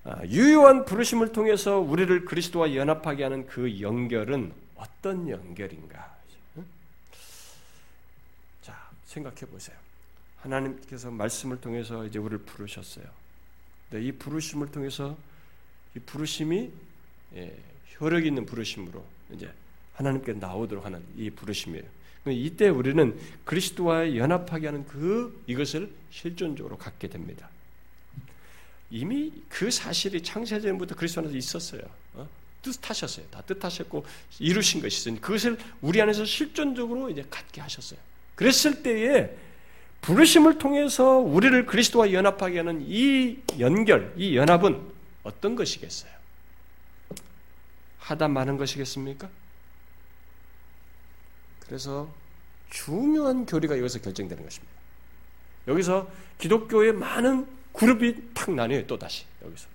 [0.04, 6.14] 아, 유효한 부르심을 통해서 우리를 그리스도와 연합하게 하는 그 연결은 어떤 연결인가?
[8.62, 9.78] 자, 생각해 보세요.
[10.42, 13.06] 하나님께서 말씀을 통해서 이제 우리를 부르셨어요.
[13.92, 15.16] 네, 이 부르심을 통해서
[15.96, 16.72] 이 부르심이
[17.36, 17.58] 예,
[18.02, 19.50] 효력 있는 부르심으로 이제
[19.94, 21.86] 하나님께 나오도록 하는 이 부르심이에요.
[22.28, 27.50] 이때 우리는 그리스도와 연합하게 하는 그 이것을 실존적으로 갖게 됩니다.
[28.90, 31.82] 이미 그 사실이 창세전부터 그리스도 안에서 있었어요.
[32.16, 32.28] 어?
[32.62, 33.26] 뜻하셨어요.
[33.32, 34.06] 다 뜻하셨고
[34.40, 38.00] 이루신 것이 있으니 그것을 우리 안에서 실존적으로 이제 갖게 하셨어요.
[38.36, 39.30] 그랬을 때에
[40.02, 44.80] 부르심을 통해서 우리를 그리스도와 연합하게 하는 이 연결, 이 연합은
[45.24, 46.12] 어떤 것이겠어요?
[48.12, 49.30] 하다 많은 것이겠습니까?
[51.65, 52.10] 그래서
[52.69, 54.74] 중요한 교리가 여기서 결정되는 것입니다.
[55.67, 59.26] 여기서 기독교의 많은 그룹이 탁 나뉘어요, 또다시.
[59.43, 59.67] 여기서.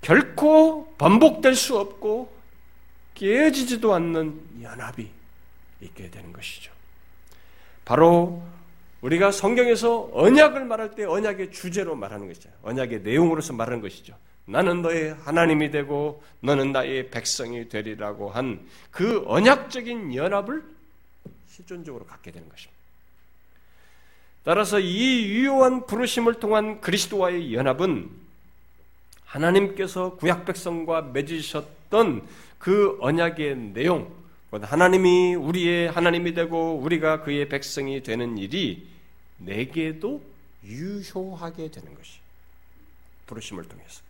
[0.00, 2.32] 결코 반복될 수 없고
[3.14, 5.10] 깨지지도 않는 연합이
[5.80, 6.72] 있게 되는 것이죠.
[7.84, 8.42] 바로
[9.00, 12.50] 우리가 성경에서 언약을 말할 때 언약의 주제로 말하는 것이죠.
[12.62, 14.16] 언약의 내용으로서 말하는 것이죠.
[14.48, 18.66] 나는 너의 하나님이 되고 너는 나의 백성이 되리라고 한
[18.98, 20.64] 그 언약적인 연합을
[21.46, 22.76] 실존적으로 갖게 되는 것입니다.
[24.42, 28.10] 따라서 이 유효한 부르심을 통한 그리스도와의 연합은
[29.24, 32.26] 하나님께서 구약 백성과 맺으셨던
[32.58, 34.12] 그 언약의 내용,
[34.50, 38.88] 하나님이 우리의 하나님이 되고 우리가 그의 백성이 되는 일이
[39.36, 40.20] 내게도
[40.64, 42.18] 유효하게 되는 것이
[43.26, 44.07] 부르심을 통해서.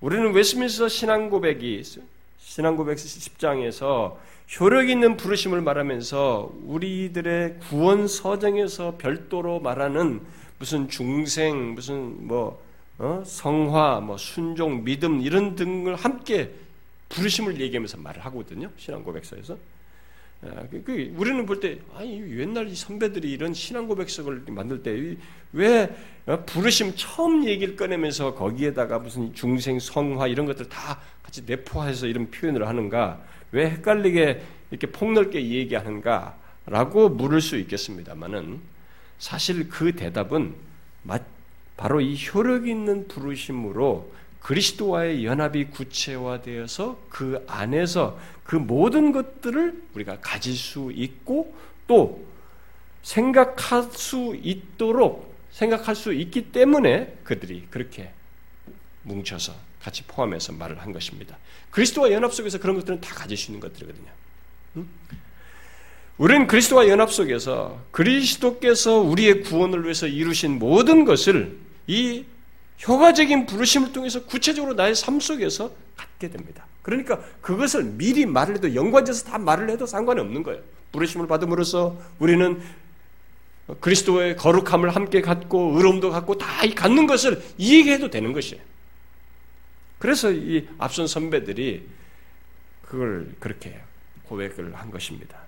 [0.00, 1.82] 우리는 웨스민스터 신앙 고백이
[2.38, 4.16] 신앙 고백 10장에서
[4.60, 10.20] 효력 있는 부르심을 말하면서 우리들의 구원 서정에서 별도로 말하는
[10.58, 12.62] 무슨 중생, 무슨 뭐
[12.98, 13.22] 어?
[13.26, 16.50] 성화, 뭐 순종, 믿음 이런 등을 함께
[17.08, 18.70] 부르심을 얘기하면서 말을 하거든요.
[18.78, 19.56] 신앙 고백서에서.
[20.42, 25.16] 아, 그, 그, 우리는 볼 때, 아니, 옛날 선배들이 이런 신앙 고백석을 만들 때,
[25.52, 25.96] 왜
[26.26, 32.30] 어, 부르심 처음 얘기를 꺼내면서 거기에다가 무슨 중생, 성화 이런 것들 다 같이 내포해서 이런
[32.30, 33.20] 표현을 하는가?
[33.52, 36.36] 왜 헷갈리게 이렇게 폭넓게 얘기하는가?
[36.66, 38.60] 라고 물을 수 있겠습니다만은
[39.18, 40.54] 사실 그 대답은
[41.76, 44.12] 바로 이 효력 있는 부르심으로
[44.46, 51.52] 그리스도와의 연합이 구체화되어서 그 안에서 그 모든 것들을 우리가 가질 수 있고
[51.88, 52.24] 또
[53.02, 58.12] 생각할 수 있도록 생각할 수 있기 때문에 그들이 그렇게
[59.02, 61.36] 뭉쳐서 같이 포함해서 말을 한 것입니다.
[61.72, 64.12] 그리스도와 연합 속에서 그런 것들은 다 가질 수 있는 것들이거든요.
[64.76, 64.88] 응?
[66.18, 72.24] 우리는 그리스도와 연합 속에서 그리스도께서 우리의 구원을 위해서 이루신 모든 것을 이
[72.84, 76.66] 효과적인 부르심을 통해서 구체적으로 나의 삶 속에서 갖게 됩니다.
[76.82, 80.60] 그러니까 그것을 미리 말을 해도 연관돼서 다 말을 해도 상관이 없는 거예요.
[80.92, 82.62] 부르심을 받음으로써 우리는
[83.80, 88.62] 그리스도의 거룩함을 함께 갖고 의로움도 갖고 다 갖는 것을 이해해도 되는 것이에요.
[89.98, 91.82] 그래서 이 앞선 선배들이
[92.82, 93.80] 그걸 그렇게
[94.24, 95.38] 고백을 한 것입니다.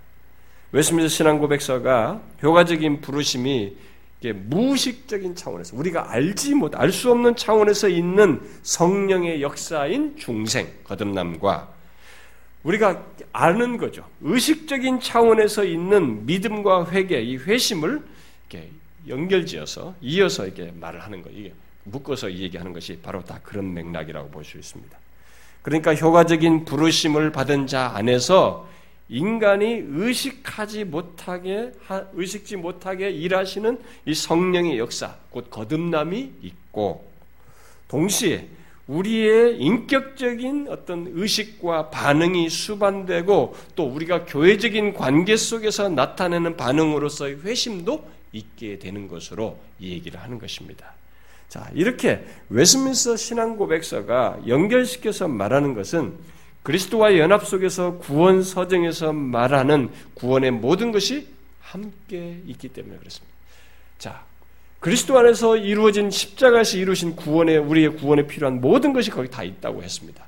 [0.73, 3.77] 웨스민스 신앙 고백서가 효과적인 부르심이
[4.21, 11.69] 무의식적인 차원에서 우리가 알지 못, 알 수 없는 차원에서 있는 성령의 역사인 중생, 거듭남과
[12.65, 14.05] 우리가 아는 거죠.
[14.21, 18.03] 의식적인 차원에서 있는 믿음과 회개, 이 회심을
[18.51, 18.71] 이렇게
[19.07, 21.53] 연결지어서 이어서 이렇게 말을 하는 거, 이게
[21.85, 24.99] 묶어서 얘기하는 것이 바로 다 그런 맥락이라고 볼 수 있습니다.
[25.63, 28.69] 그러니까 효과적인 부르심을 받은 자 안에서
[29.09, 31.73] 인간이 의식하지 못하게
[32.13, 37.09] 의식지 못하게 일하시는 이 성령의 역사, 곧 거듭남이 있고
[37.89, 38.49] 동시에
[38.87, 48.79] 우리의 인격적인 어떤 의식과 반응이 수반되고 또 우리가 교회적인 관계 속에서 나타내는 반응으로서의 회심도 있게
[48.79, 50.95] 되는 것으로 이 얘기를 하는 것입니다.
[51.49, 56.15] 자, 이렇게 웨스민스터 신앙 고백서가 연결시켜서 말하는 것은
[56.69, 61.27] 그리스도와 연합 속에서 구원 서정에서 말하는 구원의 모든 것이
[61.63, 63.35] 함께 있기 때문에 그렇습니다.
[63.99, 64.23] 자,
[64.79, 70.23] 그리스도 안에서 이루어진 십자가에서 이루신 구원에 우리의 구원에 필요한 모든 것이 거기 다 있다고 했습니다.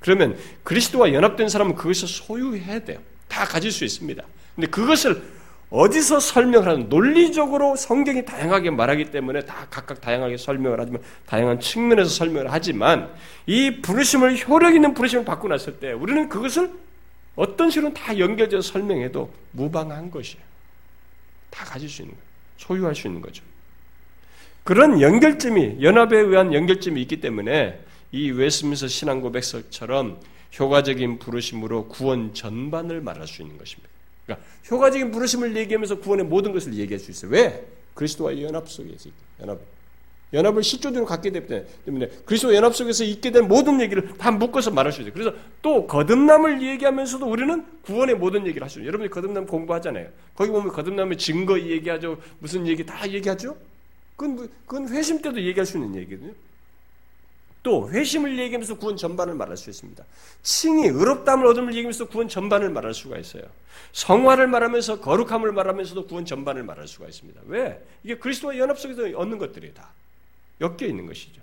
[0.00, 2.98] 그러면 그리스도와 연합된 사람은 그것을 소유해야 돼요.
[3.28, 4.20] 다 가질 수 있습니다.
[4.56, 5.22] 근데 그것을
[5.70, 12.10] 어디서 설명을 하는 논리적으로 성경이 다양하게 말하기 때문에 다 각각 다양하게 설명을 하지만 다양한 측면에서
[12.10, 13.12] 설명을 하지만
[13.46, 16.70] 이 부르심을 효력 있는 부르심을 받고 났을 때 우리는 그것을
[17.36, 20.42] 어떤 식으로 다 연결해서 설명해도 무방한 것이에요.
[21.50, 22.24] 다 가질 수 있는 거예요.
[22.56, 23.42] 소유할 수 있는 거죠.
[24.62, 27.80] 그런 연결점이 연합에 의한 연결점이 있기 때문에
[28.12, 30.20] 이 웨스민서 신앙 고백서처럼
[30.58, 33.93] 효과적인 부르심으로 구원 전반을 말할 수 있는 것입니다.
[34.24, 37.30] 그러니까 효과적인 부르심을 얘기하면서 구원의 모든 것을 얘기할 수 있어요.
[37.30, 37.66] 왜?
[37.94, 39.10] 그리스도와 연합 속에서
[39.40, 39.58] 연합
[40.32, 41.46] 연합을 실조적으로 갖게 되기
[41.84, 45.12] 때문에 그리스도 연합 속에서 있게 된 모든 얘기를 다 묶어서 말할 수 있어요.
[45.12, 45.32] 그래서
[45.62, 48.84] 또 거듭남을 얘기하면서도 우리는 구원의 모든 얘기를 하죠.
[48.84, 50.08] 여러분이 거듭남 공부하잖아요.
[50.34, 52.18] 거기 보면 거듭남의 증거 얘기하죠.
[52.40, 53.56] 무슨 얘기 다 얘기하죠.
[54.16, 56.32] 그건, 그건 회심 때도 얘기할 수 있는 얘기거든요.
[57.64, 60.04] 또 회심을 얘기하면서 구원 전반을 말할 수 있습니다.
[60.42, 63.42] 칭이 의롭다함을 얻음을 얘기하면서 구원 전반을 말할 수가 있어요.
[63.92, 67.40] 성화를 말하면서 거룩함을 말하면서도 구원 전반을 말할 수가 있습니다.
[67.46, 67.82] 왜?
[68.04, 69.88] 이게 그리스도와 연합 속에서 얻는 것들이 다
[70.60, 71.40] 엮여 있는 것이죠.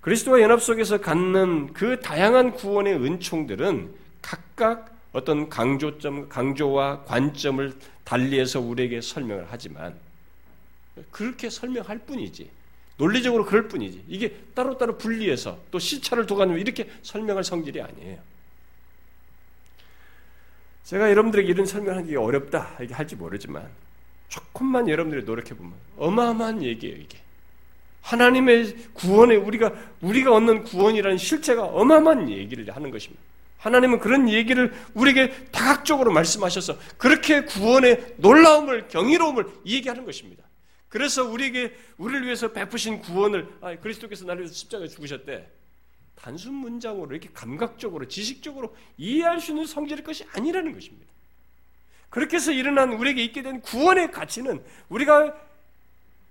[0.00, 3.92] 그리스도와 연합 속에서 갖는 그 다양한 구원의 은총들은
[4.22, 9.94] 각각 어떤 강조점, 강조와 관점을 달리해서 우리에게 설명을 하지만
[11.10, 12.55] 그렇게 설명할 뿐이지.
[12.98, 14.04] 논리적으로 그럴 뿐이지.
[14.08, 18.18] 이게 따로따로 분리해서 또 시차를 두가지고 이렇게 설명할 성질이 아니에요.
[20.84, 23.68] 제가 여러분들에게 이런 설명하기 어렵다 이게 할지 모르지만
[24.28, 27.18] 조금만 여러분들이 노력해 보면 어마어마한 얘기예요 이게.
[28.02, 33.20] 하나님의 구원에 우리가 우리가 얻는 구원이라는 실체가 어마어마한 얘기를 하는 것입니다.
[33.58, 40.45] 하나님은 그런 얘기를 우리에게 다각적으로 말씀하셔서 그렇게 구원의 놀라움을 경이로움을 얘기하는 것입니다.
[40.88, 45.50] 그래서 우리에게 우리를 위해서 베푸신 구원을 아, 그리스도께서 나를 위해서 십자가에 죽으셨대.
[46.14, 51.12] 단순 문장으로 이렇게 감각적으로 지식적으로 이해할 수 있는 성질의 것이 아니라는 것입니다.
[52.08, 55.34] 그렇게 해서 일어난 우리에게 있게 된 구원의 가치는 우리가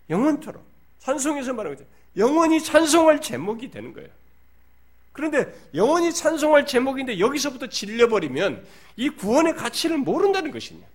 [0.10, 0.65] 영원토록
[1.00, 1.86] 찬송에서 말하고 있죠.
[2.18, 4.10] 영원히 찬송할 제목이 되는 거예요.
[5.12, 8.65] 그런데 영원히 찬송할 제목인데 여기서부터 질려버리면
[8.98, 10.86] 이 구원의 가치를 모른다는 것이냐.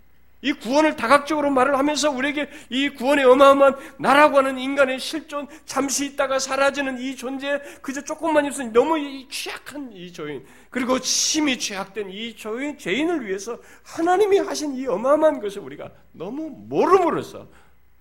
[0.42, 6.38] 이 구원을 다각적으로 말을 하면서 우리에게 이 구원의 어마어마한 나라고 하는 인간의 실존, 잠시 있다가
[6.38, 8.96] 사라지는 이 존재, 그저 조금만 있으면 너무
[9.28, 15.60] 취약한 이 죄인, 그리고 심히 죄악된 이 죄인, 죄인을 위해서 하나님이 하신 이 어마어마한 것을
[15.60, 17.46] 우리가 너무 모름으로써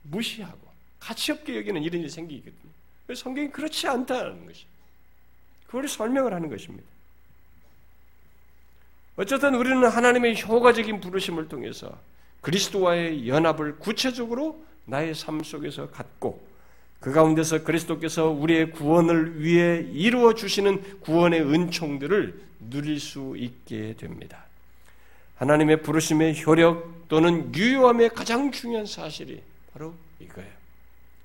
[0.04, 0.60] 무시하고
[1.00, 2.70] 가치 없게 여기는 이런 일이 생기거든요.
[3.16, 4.66] 성경이 그렇지 않다는 것이.
[5.66, 6.88] 그걸 설명을 하는 것입니다.
[9.18, 12.00] 어쨌든 우리는 하나님의 효과적인 부르심을 통해서
[12.42, 16.42] 그리스도와의 연합을 구체적으로 나의 삶 속에서 갖고
[17.00, 24.44] 그 가운데서 그리스도께서 우리의 구원을 위해 이루어 주시는 구원의 은총들을 누릴 수 있게 됩니다.
[25.38, 29.42] 하나님의 부르심의 효력 또는 유효함의 가장 중요한 사실이
[29.74, 30.52] 바로 이거예요.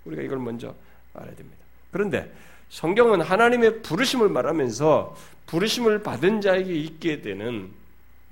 [0.05, 0.75] 우리가 이걸 먼저
[1.15, 1.59] 알아야 됩니다.
[1.91, 2.33] 그런데
[2.71, 7.71] 성경은 하나님의 부르심을 말하면서 부르심을 받은 자에게 있게 되는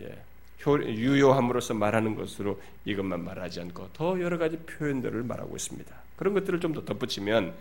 [0.01, 0.16] 예,
[0.66, 5.94] 유효함으로써 말하는 것으로 이것만 말하지 않고 더 여러 가지 표현들을 말하고 있습니다.
[6.16, 7.55] 그런 것들을 좀 더 덧붙이면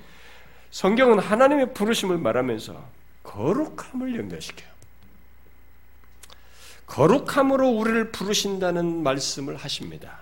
[0.72, 2.90] 성경은 하나님의 부르심을 말하면서
[3.24, 4.70] 거룩함을 연결시켜요.
[6.86, 10.20] 거룩함으로 우리를 부르신다는 말씀을 하십니다.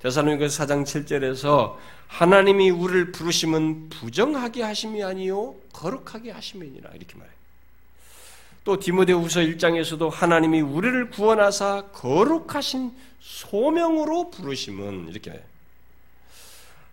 [0.00, 1.76] 대사로니가 4장 7절에서
[2.08, 7.39] 하나님이 우리를 부르심은 부정하게 하심이 아니요 거룩하게 하심이니라 이렇게 말해요.
[8.64, 15.42] 또 디모데후서 1장에서도 하나님이 우리를 구원하사 거룩하신 소명으로 부르심은 이렇게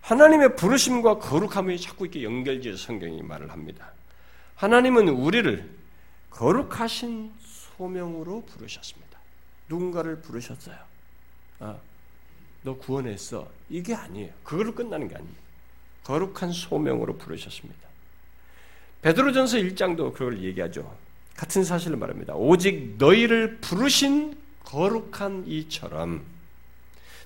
[0.00, 3.92] 하나님의 부르심과 거룩함이 자꾸 이렇게 연결지어서 성경이 말을 합니다.
[4.56, 5.68] 하나님은 우리를
[6.30, 7.32] 거룩하신
[7.76, 9.18] 소명으로 부르셨습니다.
[9.68, 10.76] 누군가를 부르셨어요.
[11.60, 11.76] 아,
[12.62, 13.48] 너 구원했어.
[13.68, 14.32] 이게 아니에요.
[14.42, 15.40] 그걸로 끝나는 게 아닙니다.
[16.04, 17.86] 거룩한 소명으로 부르셨습니다.
[19.02, 20.96] 베드로전서 1장도 그걸 얘기하죠.
[21.38, 22.34] 같은 사실을 말합니다.
[22.34, 26.24] 오직 너희를 부르신 거룩한 이처럼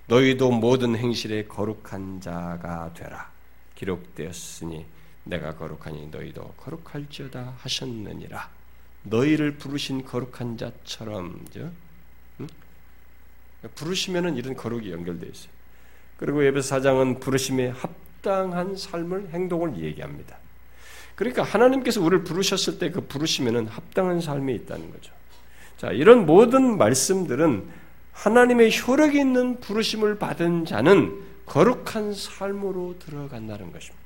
[0.06, 3.30] 너희도 모든 행실에 거룩한 자가 되라.
[3.74, 4.84] 기록되었으니
[5.24, 8.50] 내가 거룩하니 너희도 거룩할지어다 하셨느니라.
[9.04, 11.46] 너희를 부르신 거룩한 자처럼
[12.40, 12.48] 응?
[13.74, 15.50] 부르시면은 이런 거룩이 연결되어 있어요.
[16.18, 20.41] 그리고 4장은 부르심에 합당한 삶을 행동을 얘기합니다.
[21.14, 25.12] 그러니까 하나님께서 우리를 부르셨을 때 그 부르시면은 합당한 삶이 있다는 거죠.
[25.78, 27.64] 자, 이런 모든 말씀들은
[28.12, 34.02] 하나님의 효력이 있는 부르심을 받은 자는 거룩한 삶으로 들어간다는 것입니다.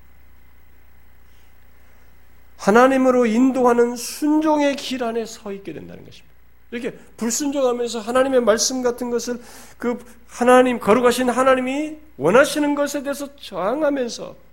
[2.56, 6.34] 하나님으로 인도하는 순종의 길 안에 서 있게 된다는 것입니다.
[6.70, 9.40] 이렇게 불순종하면서 하나님의 말씀 같은 것을
[9.78, 14.45] 그 하나님, 거룩하신 하나님이 원하시는 것에 대해서 저항하면서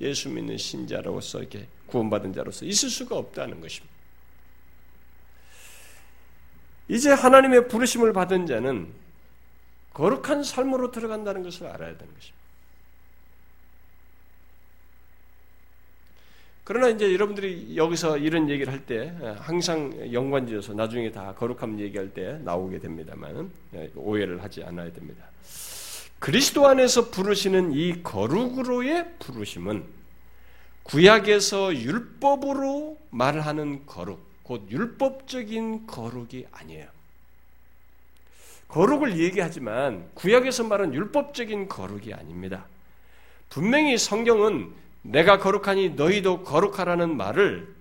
[0.00, 3.94] 예수 믿는 신자로서 이렇게 구원받은 자로서 있을 수가 없다는 것입니다.
[6.88, 8.92] 이제 하나님의 부르심을 받은 자는
[9.94, 12.44] 거룩한 삶으로 들어간다는 것을 알아야 되는 것입니다.
[16.64, 22.38] 그러나 이제 여러분들이 여기서 이런 얘기를 할때 예, 항상 연관지어서 나중에 다 거룩함 얘기할 때
[22.42, 25.26] 나오게 됩니다만 예, 오해를 하지 않아야 됩니다.
[26.24, 29.84] 그리스도 안에서 부르시는 이 거룩으로의 부르심은
[30.84, 36.86] 구약에서 율법으로 말하는 거룩, 곧 율법적인 거룩이 아니에요.
[38.68, 42.64] 거룩을 얘기하지만 구약에서 말하는 율법적인 거룩이 아닙니다.
[43.50, 44.72] 분명히 성경은
[45.02, 47.73] 내가 거룩하니 너희도 거룩하라는 말을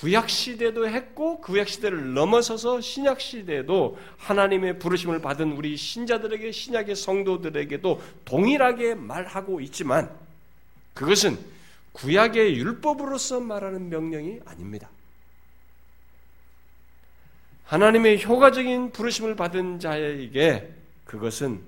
[0.00, 8.00] 구약 시대도 했고 구약 시대를 넘어서서 신약 시대에도 하나님의 부르심을 받은 우리 신자들에게 신약의 성도들에게도
[8.24, 10.08] 동일하게 말하고 있지만
[10.94, 11.36] 그것은
[11.92, 14.88] 구약의 율법으로서 말하는 명령이 아닙니다.
[17.64, 20.74] 하나님의 효과적인 부르심을 받은 자에게
[21.06, 21.60] 그것은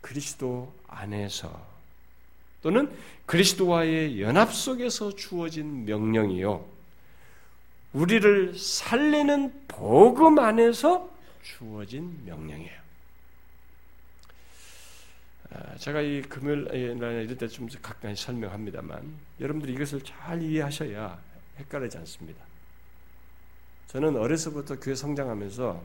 [0.00, 1.60] 그리스도 안에서
[2.62, 2.88] 또는
[3.26, 6.75] 그리스도와의 연합 속에서 주어진 명령이요.
[7.96, 11.10] 우리를 살리는 복음 안에서
[11.42, 12.78] 주어진 명령이에요.
[15.50, 21.18] 아, 제가 이 금요일 이럴 때 좀 가까이 설명합니다만 여러분들이 이것을 잘 이해하셔야
[21.58, 22.44] 헷갈리지 않습니다.
[23.88, 25.82] 저는 어려서부터 교회 성장하면서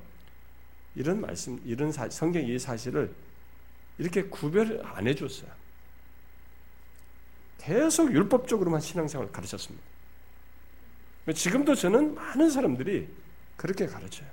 [0.95, 3.13] 이런 말씀, 이런 사, 성경 이 사실을
[3.97, 5.49] 이렇게 구별 안 해줬어요.
[7.59, 9.85] 계속 율법적으로만 신앙생활을 가르쳤습니다.
[11.35, 13.07] 지금도 저는 많은 사람들이
[13.55, 14.27] 그렇게 가르쳐요.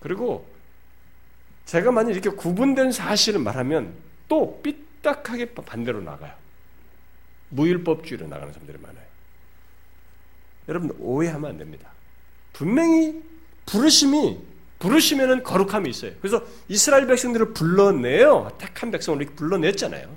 [0.00, 0.48] 그리고
[1.66, 3.92] 제가 만약 이렇게 구분된 사실을 말하면
[4.28, 6.32] 또 삐딱하게 반대로 나가요.
[7.50, 9.04] 무율법주의로 나가는 사람들이 많아요.
[10.68, 11.90] 여러분 오해하면 안 됩니다.
[12.52, 13.22] 분명히
[13.66, 14.38] 부르심이
[14.78, 16.12] 부르시면은 거룩함이 있어요.
[16.20, 18.56] 그래서 이스라엘 백성들을 불러내요.
[18.58, 20.16] 택한 백성을 이렇게 불러냈잖아요.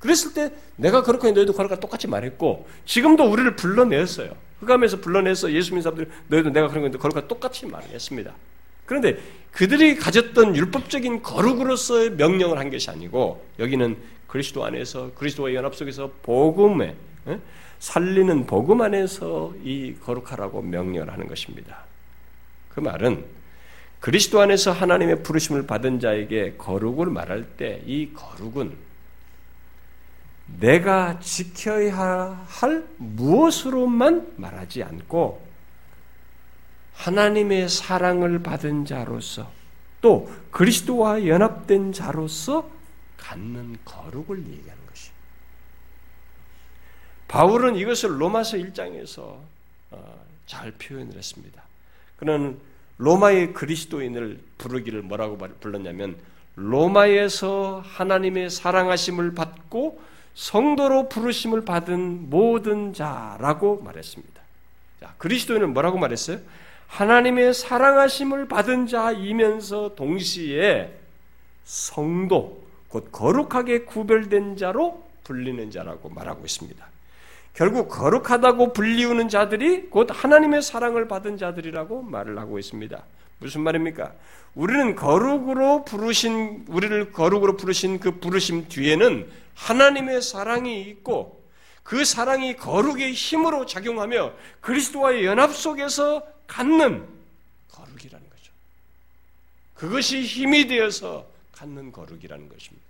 [0.00, 4.32] 그랬을 때 내가 거룩하니 너희도 거룩하 똑같이 말했고 지금도 우리를 불러냈어요.
[4.60, 8.34] 흑암에서 불러내서 예수 믿는 사람들 너희도 내가 그런 건데 거룩하 똑같이 말했습니다.
[8.86, 9.18] 그런데
[9.52, 13.96] 그들이 가졌던 율법적인 거룩으로서의 명령을 한 것이 아니고 여기는
[14.26, 16.96] 그리스도 안에서 그리스도와 연합 속에서 복음에
[17.78, 21.84] 살리는 복음 안에서 이 거룩하라고 명령을 하는 것입니다.
[22.70, 23.24] 그 말은
[24.00, 28.72] 그리스도 안에서 하나님의 부르심을 받은 자에게 거룩을 말할 때 이 거룩은
[30.58, 35.46] 내가 지켜야 할 무엇으로만 말하지 않고
[36.94, 39.50] 하나님의 사랑을 받은 자로서
[40.00, 42.68] 또 그리스도와 연합된 자로서
[43.16, 45.10] 갖는 거룩을 얘기하는 것이.
[47.28, 49.38] 바울은 이것을 로마서 1장에서
[49.90, 51.62] 어, 잘 표현을 했습니다.
[52.16, 52.58] 그는
[52.98, 56.18] 로마의 그리스도인을 부르기를 뭐라고 불렀냐면
[56.56, 60.02] 로마에서 하나님의 사랑하심을 받고
[60.34, 64.40] 성도로 부르심을 받은 모든 자라고 말했습니다.
[65.00, 66.38] 자, 그리스도인은 뭐라고 말했어요?
[66.86, 70.92] 하나님의 사랑하심을 받은 자이면서 동시에
[71.64, 76.84] 성도, 곧 거룩하게 구별된 자로 불리는 자라고 말하고 있습니다.
[77.54, 83.02] 결국 거룩하다고 불리우는 자들이 곧 하나님의 사랑을 받은 자들이라고 말을 하고 있습니다.
[83.38, 84.12] 무슨 말입니까?
[84.54, 91.40] 우리는 거룩으로 부르신 우리를 거룩으로 부르신 그 부르심 뒤에는 하나님의 사랑이 있고
[91.82, 97.06] 그 사랑이 거룩의 힘으로 작용하며 그리스도와의 연합 속에서 갖는
[97.72, 98.52] 거룩이라는 거죠.
[99.74, 102.86] 그것이 힘이 되어서 갖는 거룩이라는 것입니다.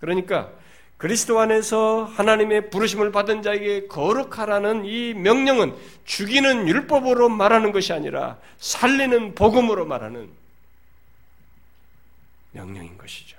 [0.00, 0.52] 그러니까
[0.96, 9.34] 그리스도 안에서 하나님의 부르심을 받은 자에게 거룩하라는 이 명령은 죽이는 율법으로 말하는 것이 아니라 살리는
[9.34, 10.30] 복음으로 말하는
[12.52, 13.36] 명령인 것이죠.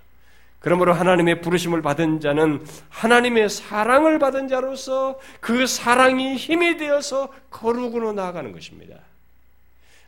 [0.65, 8.51] 그러므로 하나님의 부르심을 받은 자는 하나님의 사랑을 받은 자로서 그 사랑이 힘이 되어서 거룩으로 나아가는
[8.51, 8.95] 것입니다.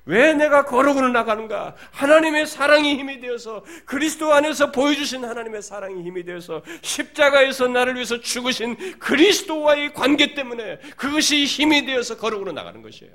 [0.05, 1.75] 왜 내가 거룩으로 나가는가?
[1.91, 8.97] 하나님의 사랑이 힘이 되어서 그리스도 안에서 보여주신 하나님의 사랑이 힘이 되어서 십자가에서 나를 위해서 죽으신
[8.97, 13.13] 그리스도와의 관계 때문에 그것이 힘이 되어서 거룩으로 나가는 것이에요.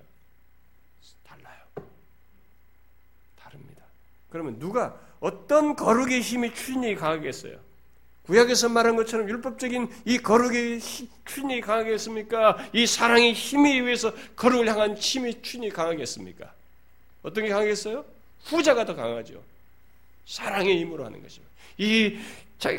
[1.24, 1.56] 달라요.
[3.34, 3.82] 다릅니다.
[4.30, 7.56] 그러면 누가 어떤 거룩의 힘이 추진력이 강하겠어요?
[8.24, 10.80] 구약에서 말한 것처럼 율법적인 이 거룩의
[11.24, 12.58] 추진력이 강하겠습니까?
[12.72, 16.52] 이 사랑의 힘에 의해서 거룩을 향한 힘이 추진력이 강하겠습니까?
[17.22, 18.04] 어떤 게 강하겠어요?
[18.46, 19.40] 후자가 더 강하죠.
[20.26, 21.42] 사랑의 힘으로 하는 것이죠.
[21.78, 22.18] 이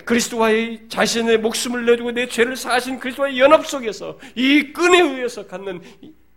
[0.06, 5.82] 그리스도와의 자신의 목숨을 내주고 내 죄를 사하신 그리스도와의 연합 속에서 이 끈에 의해서 갖는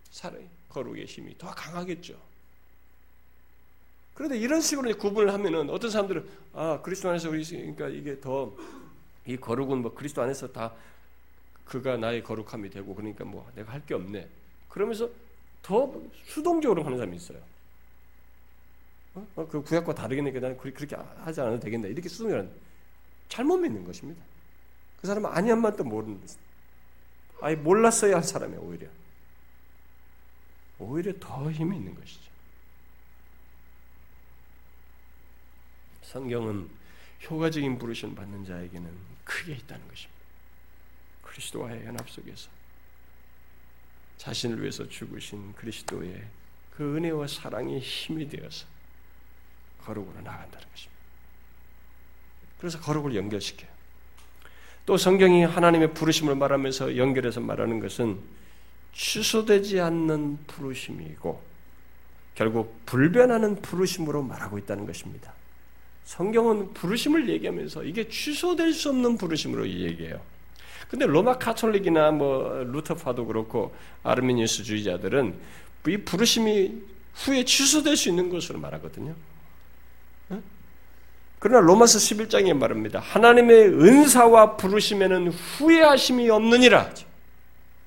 [0.09, 0.39] 사랑,
[0.69, 2.15] 거룩의 힘이 더 강하겠죠.
[4.17, 8.51] 그런데 이런 식으로 구분을 하면은 어떤 사람들은 아 그리스도 안에서 우리 그러니까 이게 더
[9.27, 10.73] 이 거룩은 뭐 그리스도 안에서 다
[11.65, 14.27] 그가 나의 거룩함이 되고 그러니까 뭐 내가 할 게 없네.
[14.69, 15.09] 그러면서
[15.61, 15.93] 더
[16.25, 17.39] 수동적으로 하는 사람이 있어요.
[19.15, 19.27] 어?
[19.35, 21.89] 어 그 구약과 다르겠니까 나는 그렇게 하지 않아도 되겠네.
[21.89, 22.47] 이렇게 수동적으로
[23.27, 24.23] 잘못 믿는 것입니다.
[25.01, 26.21] 그 사람은 아니한 맛도 모르는
[27.41, 28.87] 아예 몰랐어야 할 사람이에요, 오히려.
[30.79, 32.31] 오히려 더 힘이 있는 것이죠.
[36.07, 36.69] 성경은
[37.29, 38.89] 효과적인 부르심 받는 자에게는
[39.25, 40.17] 크게 있다는 것입니다.
[41.23, 42.49] 그리스도와의 연합 속에서
[44.17, 46.23] 자신을 위해서 죽으신 그리스도의
[46.71, 48.65] 그 은혜와 사랑이 힘이 되어서
[49.81, 50.97] 거룩으로 나간다는 것입니다.
[52.59, 53.69] 그래서 거룩을 연결시켜요.
[54.85, 58.19] 또 성경이 하나님의 부르심을 말하면서 연결해서 말하는 것은
[58.93, 61.43] 취소되지 않는 부르심이고
[62.35, 65.36] 결국 불변하는 부르심으로 말하고 있다는 것입니다.
[66.07, 70.21] 성경은 부르심을 얘기하면서 이게 취소될 수 없는 부르심으로 얘기해요.
[70.89, 75.35] 근데 로마 카톨릭이나 뭐 루터파도 그렇고 아르미니스주의자들은
[75.89, 76.81] 이 부르심이
[77.13, 79.15] 후에 취소될 수 있는 것으로 말하거든요.
[81.39, 82.99] 그러나 로마서 11장에 말합니다.
[82.99, 86.89] 하나님의 은사와 부르심에는 후회하심이 없느니라.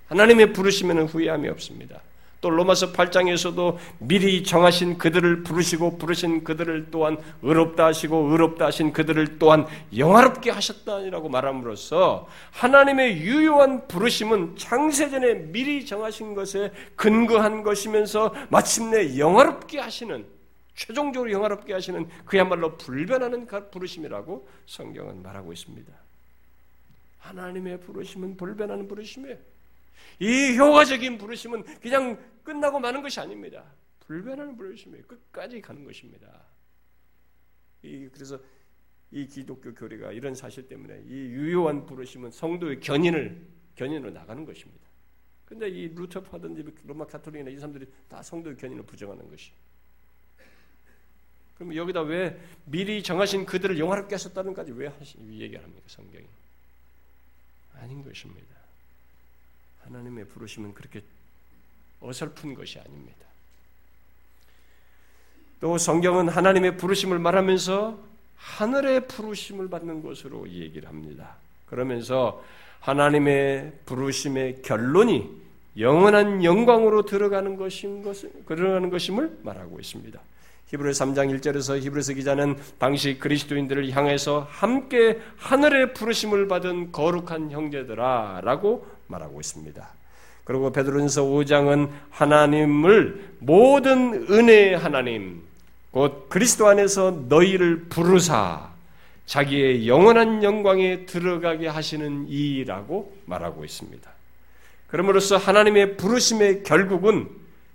[0.09, 2.03] 하나님의 부르심에는 후회함이 없습니다.
[2.41, 9.39] 또 로마서 8장에서도 미리 정하신 그들을 부르시고 부르신 그들을 또한 의롭다 하시고 의롭다 하신 그들을
[9.39, 9.67] 또한
[9.97, 20.25] 영화롭게 하셨다라고 말함으로써 하나님의 유효한 부르심은 창세전에 미리 정하신 것에 근거한 것이면서 마침내 영화롭게 하시는
[20.75, 25.93] 최종적으로 영화롭게 하시는 그야말로 불변하는 부르심이라고 성경은 말하고 있습니다.
[27.19, 29.37] 하나님의 부르심은 불변하는 부르심이에요.
[30.19, 33.65] 이 효과적인 부르심은 그냥 끝나고 마는 것이 아닙니다.
[34.01, 35.05] 불변하는 부르심이에요.
[35.07, 36.45] 끝까지 가는 것입니다.
[37.83, 38.39] 이, 그래서
[39.11, 43.47] 이 기독교 교리가 이런 사실 때문에 이 유효한 부르심은 성도의 견인을
[43.77, 44.89] 견인으로 나가는 것입니다.
[45.45, 49.51] 근데 이 루터 파든지 로마 카톨릭이나 이 사람들이 다 성도의 견인을 부정하는 것이.
[51.57, 56.27] 그럼 여기다 왜 미리 정하신 그들을 영화롭게 하셨다는까지 왜 하시, 얘기합니까 성경이?
[57.75, 58.50] 아닌 것입니다.
[59.85, 61.03] 하나님의 부르심은 그렇게
[62.01, 63.27] 어설픈 것이 아닙니다.
[65.61, 67.99] 또 성경은 하나님의 부르심을 말하면서
[68.37, 71.37] 하늘의 부르심을 받는 것으로 얘기를 합니다.
[71.67, 72.43] 그러면서
[72.81, 75.41] 하나님의 부르심의 결론이
[75.79, 80.19] 영원한 영광으로 들어가는 것인 것을 들어가는 것임을 말하고 있습니다.
[80.67, 89.41] 히브리서 3장 1절에서 히브리서 기자는 당시 그리스도인들을 향해서 함께 하늘의 부르심을 받은 거룩한 형제들아라고 말하고
[89.41, 89.89] 있습니다.
[90.45, 95.43] 그리고 베드로전서 5장은 하나님을 모든 은혜의 하나님
[95.91, 98.71] 곧 그리스도 안에서 너희를 부르사
[99.27, 104.11] 자기의 영원한 영광에 들어가게 하시는 이라고 말하고 있습니다.
[104.89, 107.29] 그러므로써 하나님의 부르심의 결국은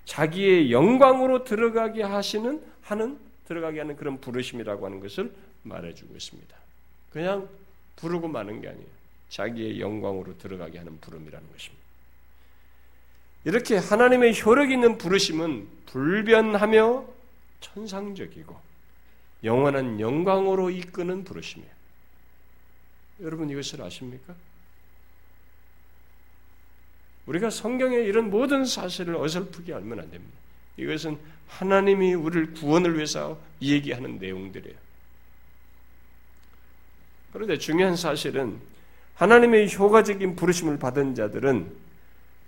[0.04, 3.18] 자기의 영광으로 들어가게 하시는 하는
[3.48, 5.32] 들어가게 하는 그런 부르심이라고 하는 것을
[5.64, 6.56] 말해주고 있습니다.
[7.12, 7.48] 그냥
[7.96, 8.88] 부르고 마는 게 아니에요.
[9.30, 11.86] 자기의 영광으로 들어가게 하는 부름이라는 것입니다.
[13.46, 17.06] 이렇게 하나님의 효력 있는 부르심은 불변하며
[17.62, 18.60] 천상적이고
[19.44, 21.72] 영원한 영광으로 이끄는 부르심이에요.
[23.22, 24.36] 여러분 이것을 아십니까?
[27.28, 30.38] 우리가 성경의 이런 모든 사실을 어설프게 알면 안 됩니다.
[30.78, 34.78] 이것은 하나님이 우리를 구원을 위해서 얘기하는 내용들이에요.
[37.32, 38.60] 그런데 중요한 사실은
[39.16, 41.72] 하나님의 효과적인 부르심을 받은 자들은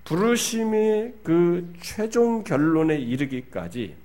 [0.03, 3.95] 부르심의 그 최종 결론에 이르기까지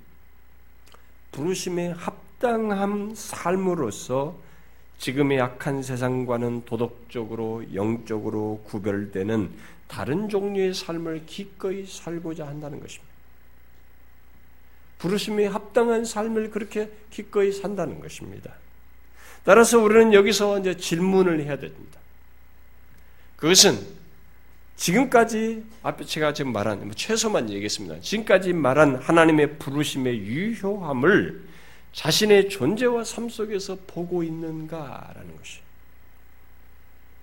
[1.32, 4.36] 부르심의 합당한 삶으로서
[4.98, 9.50] 지금의 약한 세상과는 도덕적으로 영적으로 구별되는
[9.88, 13.12] 다른 종류의 삶을 기꺼이 살고자 한다는 것입니다.
[14.98, 18.52] 부르심에 합당한 삶을 그렇게 기꺼이 산다는 것입니다.
[19.44, 22.01] 따라서 우리는 여기서 이제 질문을 해야 됩니다.
[23.42, 23.84] 그것은
[24.76, 28.00] 지금까지 앞에 제가 지금 말한 뭐 최소만 얘기했습니다.
[28.00, 31.42] 지금까지 말한 하나님의 부르심의 유효함을
[31.92, 35.58] 자신의 존재와 삶 속에서 보고 있는가라는 것이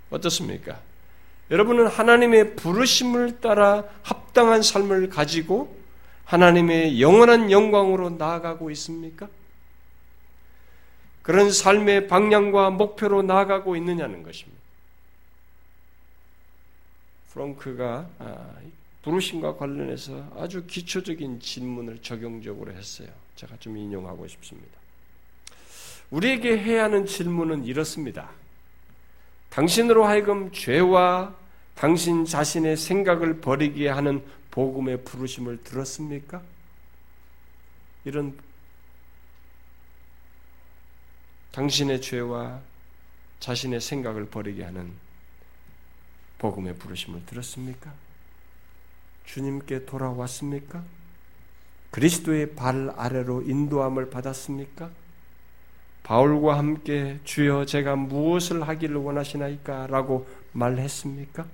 [0.10, 0.82] 어떻습니까?
[1.52, 5.74] 여러분은 하나님의 부르심을 따라 합당한 삶을 가지고
[6.26, 9.30] 하나님의 영원한 영광으로 나아가고 있습니까?
[11.22, 14.59] 그런 삶의 방향과 목표로 나아가고 있느냐는 것입니다.
[17.32, 18.52] 프랑크가 아,
[19.04, 23.08] 부르심과 관련해서 아주 기초적인 질문을 적용적으로 했어요.
[23.36, 24.78] 제가 좀 인용하고 싶습니다.
[26.12, 28.30] 우리에게 해야 하는 질문은 이렇습니다.
[29.50, 31.36] 당신으로 하여금 죄와
[31.76, 36.42] 당신 자신의 생각을 버리게 하는 복음의 부르심을 들었습니까?
[38.06, 38.38] 이런
[41.52, 42.60] 당신의 죄와
[43.40, 44.92] 자신의 생각을 버리게 하는
[46.40, 47.94] 복음의 부르심을 들었습니까?
[49.26, 50.84] 주님께 돌아왔습니까?
[51.92, 54.90] 그리스도의 발 아래로 인도함을 받았습니까?
[56.04, 59.88] 바울과 함께 주여 제가 무엇을 하기를 원하시나이까?
[59.88, 61.46] 라고 말했습니까?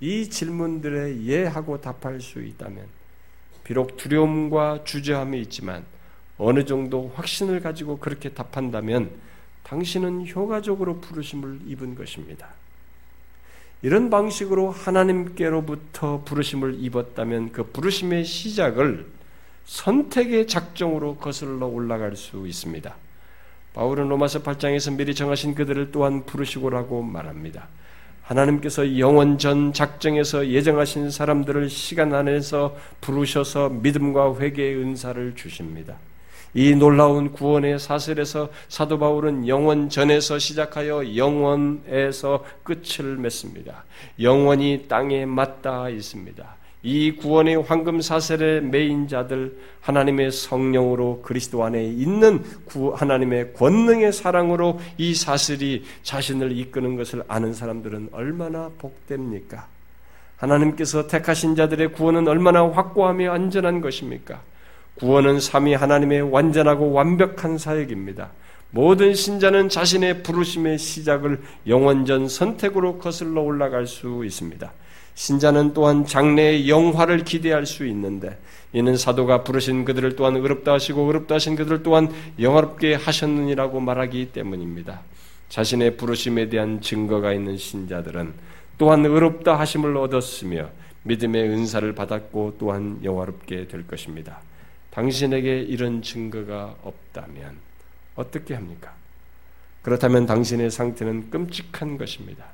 [0.00, 2.86] 이 질문들에 예 하고 답할 수 있다면
[3.62, 5.84] 비록 두려움과 주저함이 있지만
[6.38, 9.12] 어느 정도 확신을 가지고 그렇게 답한다면
[9.62, 12.61] 당신은 효과적으로 부르심을 입은 것입니다.
[13.82, 19.06] 이런 방식으로 하나님께로부터 부르심을 입었다면 그 부르심의 시작을
[19.64, 22.94] 선택의 작정으로 거슬러 올라갈 수 있습니다.
[23.74, 27.68] 바울은 로마서 8장에서 미리 정하신 그들을 또한 부르시고라고 말합니다.
[28.22, 35.96] 하나님께서 영원 전 작정에서 예정하신 사람들을 시간 안에서 부르셔서 믿음과 회개의 은사를 주십니다.
[36.54, 43.84] 이 놀라운 구원의 사슬에서 사도 바울은 영원 전에서 시작하여 영원에서 끝을 맺습니다.
[44.20, 46.56] 영원히 땅에 맞닿아 있습니다.
[46.84, 54.80] 이 구원의 황금 사슬에 매인 자들 하나님의 성령으로 그리스도 안에 있는 구 하나님의 권능의 사랑으로
[54.98, 59.68] 이 사슬이 자신을 이끄는 것을 아는 사람들은 얼마나 복됩니까?
[60.36, 64.42] 하나님께서 택하신 자들의 구원은 얼마나 확고하며 안전한 것입니까?
[64.98, 68.30] 구원은 삼위 하나님의 완전하고 완벽한 사역입니다.
[68.70, 74.72] 모든 신자는 자신의 부르심의 시작을 영원전 선택으로 거슬러 올라갈 수 있습니다.
[75.14, 78.38] 신자는 또한 장래의 영화를 기대할 수 있는데
[78.72, 85.02] 이는 사도가 부르신 그들을 또한 의롭다 하시고 의롭다 하신 그들을 또한 영화롭게 하셨느니라고 말하기 때문입니다.
[85.50, 88.32] 자신의 부르심에 대한 증거가 있는 신자들은
[88.78, 90.70] 또한 의롭다 하심을 얻었으며
[91.02, 94.40] 믿음의 은사를 받았고 또한 영화롭게 될 것입니다.
[94.92, 97.56] 당신에게 이런 증거가 없다면
[98.14, 98.92] 어떻게 합니까?
[99.82, 102.44] 그렇다면 당신의 상태는 끔찍한 것입니다.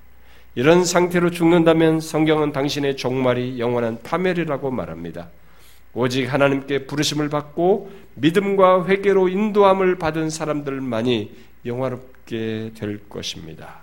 [0.55, 5.28] 이런 상태로 죽는다면 성경은 당신의 종말이 영원한 파멸이라고 말합니다.
[5.95, 11.32] 오직 하나님께 부르심을 받고 믿음과 회개로 인도함을 받은 사람들만이
[11.66, 13.80] 영화롭게 될 것입니다.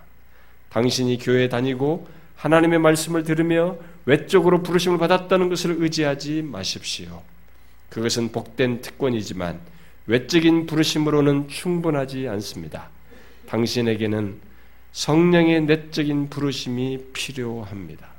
[0.69, 7.21] 당신이 교회 다니고 하나님의 말씀을 들으며 외적으로 부르심을 받았다는 것을 의지하지 마십시오.
[7.95, 9.61] 그것은 복된 특권이지만
[10.07, 12.89] 외적인 부르심으로는 충분하지 않습니다.
[13.47, 14.37] 당신에게는
[14.91, 18.09] 성령의 내적인 부르심이 필요합니다.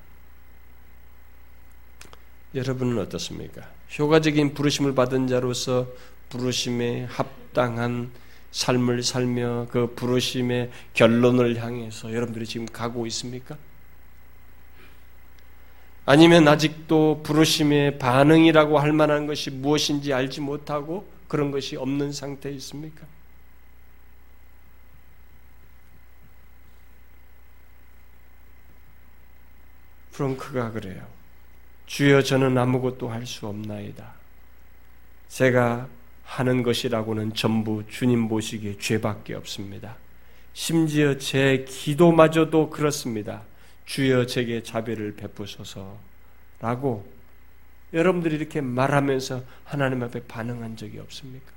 [2.55, 3.69] 여러분은 어떻습니까?
[3.99, 5.87] 효과적인 부르심을 받은 자로서
[6.31, 8.11] 부르심에 합당한
[8.53, 13.59] 삶을 살며 그 부르심의 결론을 향해서 여러분들이 지금 가고 있습니까?
[16.07, 23.05] 아니면 아직도 부르심의 반응이라고 할 만한 것이 무엇인지 알지 못하고 그런 것이 없는 상태에 있습니까?
[30.13, 31.07] 프랑크가 그래요.
[31.87, 34.15] 주여 저는 아무것도 할 수 없나이다.
[35.29, 35.89] 제가
[36.25, 39.97] 하는 것이라고는 전부 주님 보시기에 죄밖에 없습니다.
[40.55, 43.43] 심지어 제 기도마저도 그렇습니다.
[43.87, 45.97] 주여 제게 자비를 베푸소서라고
[47.93, 51.57] 여러분들이 이렇게 말하면서 하나님 앞에 반응한 적이 없습니까?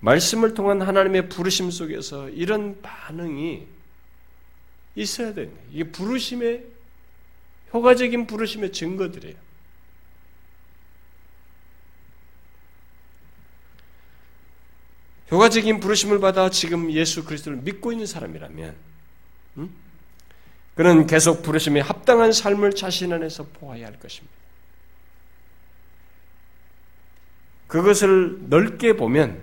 [0.00, 3.66] 말씀을 통한 하나님의 부르심 속에서 이런 반응이
[4.96, 5.68] 있어야 거예요.
[5.72, 6.64] 이게 부르심의
[7.72, 9.36] 효과적인 부르심의 증거들이에요.
[15.30, 18.93] 효과적인 부르심을 받아 지금 예수 그리스도를 믿고 있는 사람이라면
[20.74, 24.34] 그는 계속 부르심에 합당한 삶을 자신 안에서 보아야 할 것입니다.
[27.68, 29.38] 그것을 넓게 보면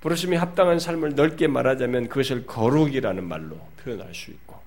[0.00, 4.58] 부르심이 합당한 삶을 넓게 말하자면 그것을 거룩이라는 말로 표현할 수 있고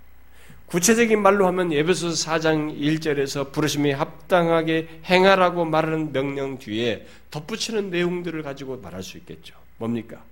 [0.68, 8.78] 구체적인 말로 하면 예배소 4장 1절에서 부르심이 합당하게 행하라고 말하는 명령 뒤에 덧붙이는 내용들을 가지고
[8.78, 9.54] 말할 수 있겠죠.
[9.78, 10.24] 뭡니까?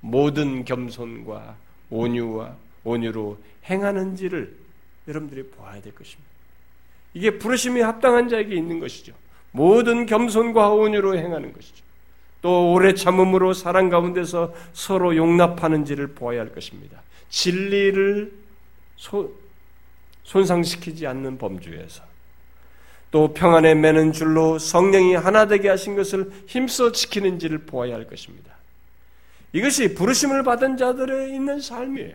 [0.00, 1.56] 모든 겸손과
[1.90, 2.54] 온유와
[2.84, 3.38] 온유로
[3.68, 4.56] 행하는지를
[5.08, 6.30] 여러분들이 보아야 될 것입니다.
[7.14, 9.12] 이게 부르심이 합당한 자에게 있는 것이죠.
[9.52, 11.84] 모든 겸손과 온유로 행하는 것이죠.
[12.42, 17.02] 또 오래 참음으로 사랑 가운데서 서로 용납하는지를 보아야 할 것입니다.
[17.28, 18.32] 진리를
[18.96, 19.32] 소,
[20.24, 22.02] 손상시키지 않는 범주에서
[23.10, 28.54] 또 평안에 매는 줄로 성령이 하나 되게 하신 것을 힘써 지키는지를 보아야 할 것입니다.
[29.52, 32.14] 이것이 부르심을 받은 자들의 있는 삶이에요.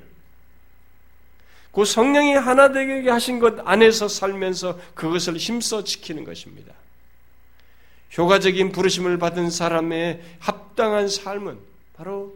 [1.75, 6.73] 그 성령이 하나 되게 하신 것 안에서 살면서 그것을 힘써 지키는 것입니다.
[8.17, 11.59] 효과적인 부르심을 받은 사람의 합당한 삶은
[11.97, 12.33] 바로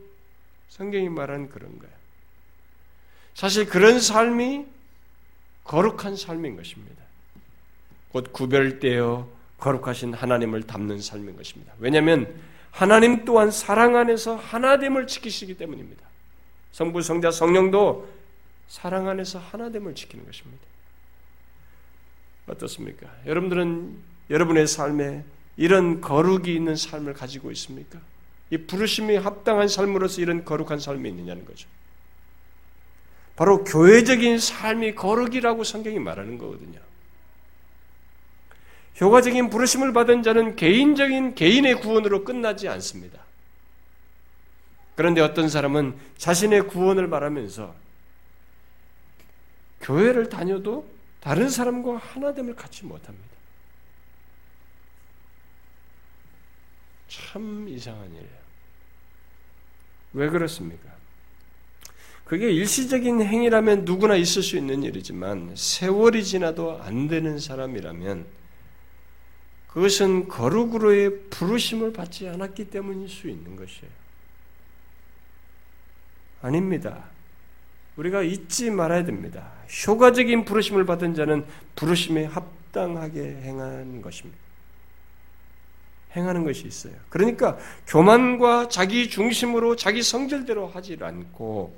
[0.67, 1.93] 성경이 말하는 그런 거예요.
[3.33, 4.65] 사실 그런 삶이
[5.63, 7.01] 거룩한 삶인 것입니다.
[8.11, 9.25] 곧 구별되어
[9.57, 11.71] 거룩하신 하나님을 담는 삶인 것입니다.
[11.79, 12.27] 왜냐하면
[12.71, 16.03] 하나님 또한 사랑 안에서 하나됨을 지키시기 때문입니다.
[16.73, 18.18] 성부, 성자, 성령도
[18.69, 20.63] 사랑 안에서 하나됨을 지키는 것입니다.
[22.47, 23.07] 어떻습니까?
[23.25, 23.97] 여러분들은
[24.29, 25.23] 여러분의 삶에
[25.57, 27.99] 이런 거룩이 있는 삶을 가지고 있습니까?
[28.51, 31.67] 이 부르심이 합당한 삶으로서 이런 거룩한 삶이 있느냐는 거죠.
[33.35, 36.79] 바로 교회적인 삶이 거룩이라고 성경이 말하는 거거든요.
[39.01, 43.19] 효과적인 부르심을 받은 자는 개인적인 개인의 구원으로 끝나지 않습니다.
[44.95, 47.73] 그런데 어떤 사람은 자신의 구원을 말하면서
[49.89, 50.87] 교회를 다녀도
[51.19, 53.25] 다른 사람과 하나됨을 갖지 못합니다.
[57.07, 58.39] 참 이상한 일이에요.
[60.13, 60.89] 왜 그렇습니까?
[62.23, 68.27] 그게 일시적인 행위라면 누구나 있을 수 있는 일이지만 세월이 지나도 안 되는 사람이라면
[69.69, 73.91] 그것은 거룩으로의 부르심을 받지 않았기 때문일 수 있는 것이에요.
[76.43, 77.09] 아닙니다.
[77.99, 79.51] 우리가 잊지 말아야 됩니다.
[79.85, 81.45] 효과적인 부르심을 받은 자는
[81.75, 84.39] 부르심에 합당하게 행하는 것입니다.
[86.15, 86.93] 행하는 것이 있어요.
[87.09, 91.77] 그러니까 교만과 자기 중심으로 자기 성질대로 하지 않고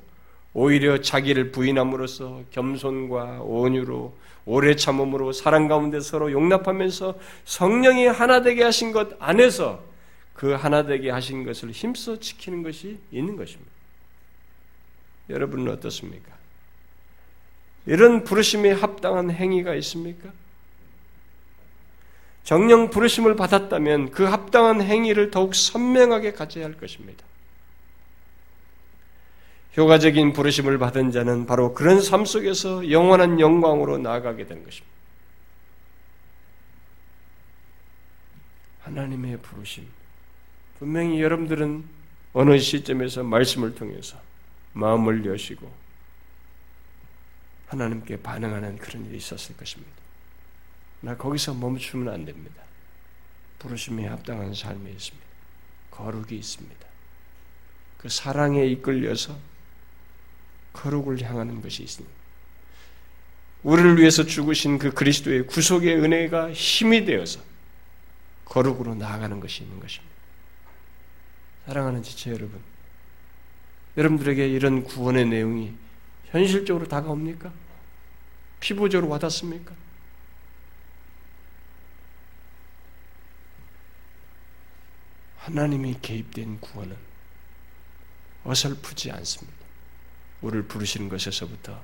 [0.53, 4.15] 오히려 자기를 부인함으로써 겸손과 온유로
[4.45, 7.15] 오래 참음으로 사랑 가운데 서로 용납하면서
[7.45, 9.83] 성령이 하나 되게 하신 것 안에서
[10.33, 13.70] 그 하나 되게 하신 것을 힘써 지키는 것이 있는 것입니다.
[15.29, 16.31] 여러분은 어떻습니까?
[17.85, 20.29] 이런 부르심에 합당한 행위가 있습니까?
[22.43, 27.23] 정령 부르심을 받았다면 그 합당한 행위를 더욱 선명하게 가져야 할 것입니다.
[29.77, 34.91] 효과적인 부르심을 받은 자는 바로 그런 삶 속에서 영원한 영광으로 나아가게 되는 것입니다.
[38.81, 39.87] 하나님의 부르심.
[40.79, 41.83] 분명히 여러분들은
[42.33, 44.17] 어느 시점에서 말씀을 통해서
[44.73, 45.71] 마음을 여시고
[47.67, 49.91] 하나님께 반응하는 그런 일이 있었을 것입니다.
[51.01, 52.61] 나 거기서 멈추면 안 됩니다.
[53.59, 55.27] 부르심에 합당한 삶이 있습니다.
[55.91, 56.87] 거룩이 있습니다.
[57.97, 59.37] 그 사랑에 이끌려서
[60.73, 62.21] 거룩을 향하는 것이 있습니다.
[63.63, 67.41] 우리를 위해서 죽으신 그 그리스도의 구속의 은혜가 힘이 되어서
[68.45, 70.15] 거룩으로 나아가는 것이 있는 것입니다.
[71.67, 72.59] 사랑하는 지체 여러분,
[73.97, 75.73] 여러분들에게 이런 구원의 내용이
[76.25, 77.51] 현실적으로 다가옵니까?
[78.59, 79.73] 피부적으로 와닿습니까?
[85.37, 86.95] 하나님이 개입된 구원은
[88.43, 89.57] 어설프지 않습니다.
[90.41, 91.81] 우리를 부르시는 것에서부터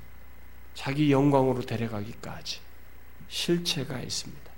[0.76, 2.60] 자기 영광으로 데려가기까지
[3.28, 4.52] 실체가 있습니다.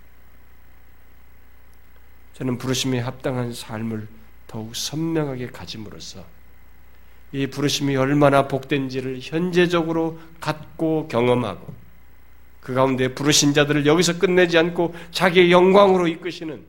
[2.34, 4.08] 저는 부르심에 합당한 삶을
[4.48, 6.26] 더욱 선명하게 가짐으로써
[7.32, 11.74] 이 부르심이 얼마나 복된지를 현재적으로 갖고 경험하고
[12.62, 16.66] 그 가운데 부르신 자들을 여기서 끝내지 않고 자기의 영광으로 이끄시는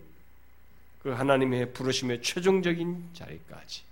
[1.03, 3.83] 그 하나님의 부르심의 최종적인 자리까지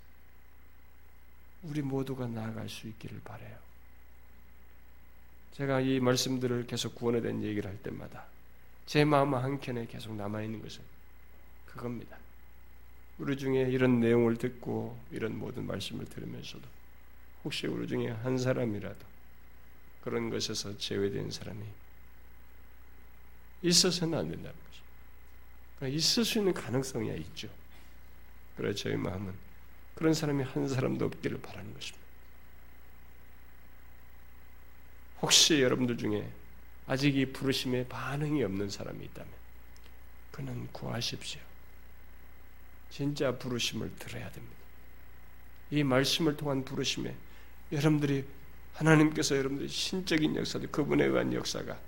[1.62, 3.56] 우리 모두가 나아갈 수 있기를 바래요.
[5.54, 8.24] 제가 이 말씀들을 계속 구원에 대한 얘기를 할 때마다
[8.86, 10.82] 제 마음 한켠에 계속 남아 있는 것은
[11.66, 12.16] 그겁니다.
[13.18, 16.64] 우리 중에 이런 내용을 듣고 이런 모든 말씀을 들으면서도
[17.44, 19.06] 혹시 우리 중에 한 사람이라도
[20.02, 21.64] 그런 것에서 제외된 사람이
[23.62, 24.88] 있어서는 안 된다는 것입니다.
[25.76, 27.48] 그러니까 있을 수 있는 가능성이 있죠.
[28.56, 29.34] 그래 저희 마음은
[29.94, 32.06] 그런 사람이 한 사람도 없기를 바라는 것입니다.
[35.20, 36.30] 혹시 여러분들 중에
[36.86, 39.32] 아직 이 부르심에 반응이 없는 사람이 있다면
[40.30, 41.47] 그는 구하십시오.
[42.90, 44.56] 진짜 부르심을 들어야 됩니다.
[45.70, 47.14] 이 말씀을 통한 부르심에
[47.72, 48.24] 여러분들이
[48.74, 51.78] 하나님께서 여러분들의 신적인 역사도 그분에 의한 역사가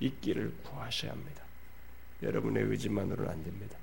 [0.00, 1.42] 있기를 구하셔야 합니다.
[2.22, 3.76] 여러분의 의지만으로는 안 됩니다.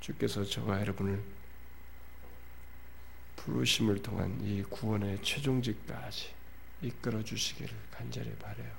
[0.00, 1.22] 주께서 저와 여러분을
[3.36, 6.30] 부르심을 통한 이 구원의 최종직까지
[6.82, 8.72] 이끌어 주시기를 간절히 바래요.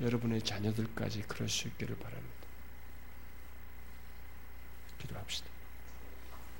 [0.00, 2.33] 여러분의 자녀들까지 그럴 수 있기를 바랍니다.
[5.06, 5.53] 기도합시다.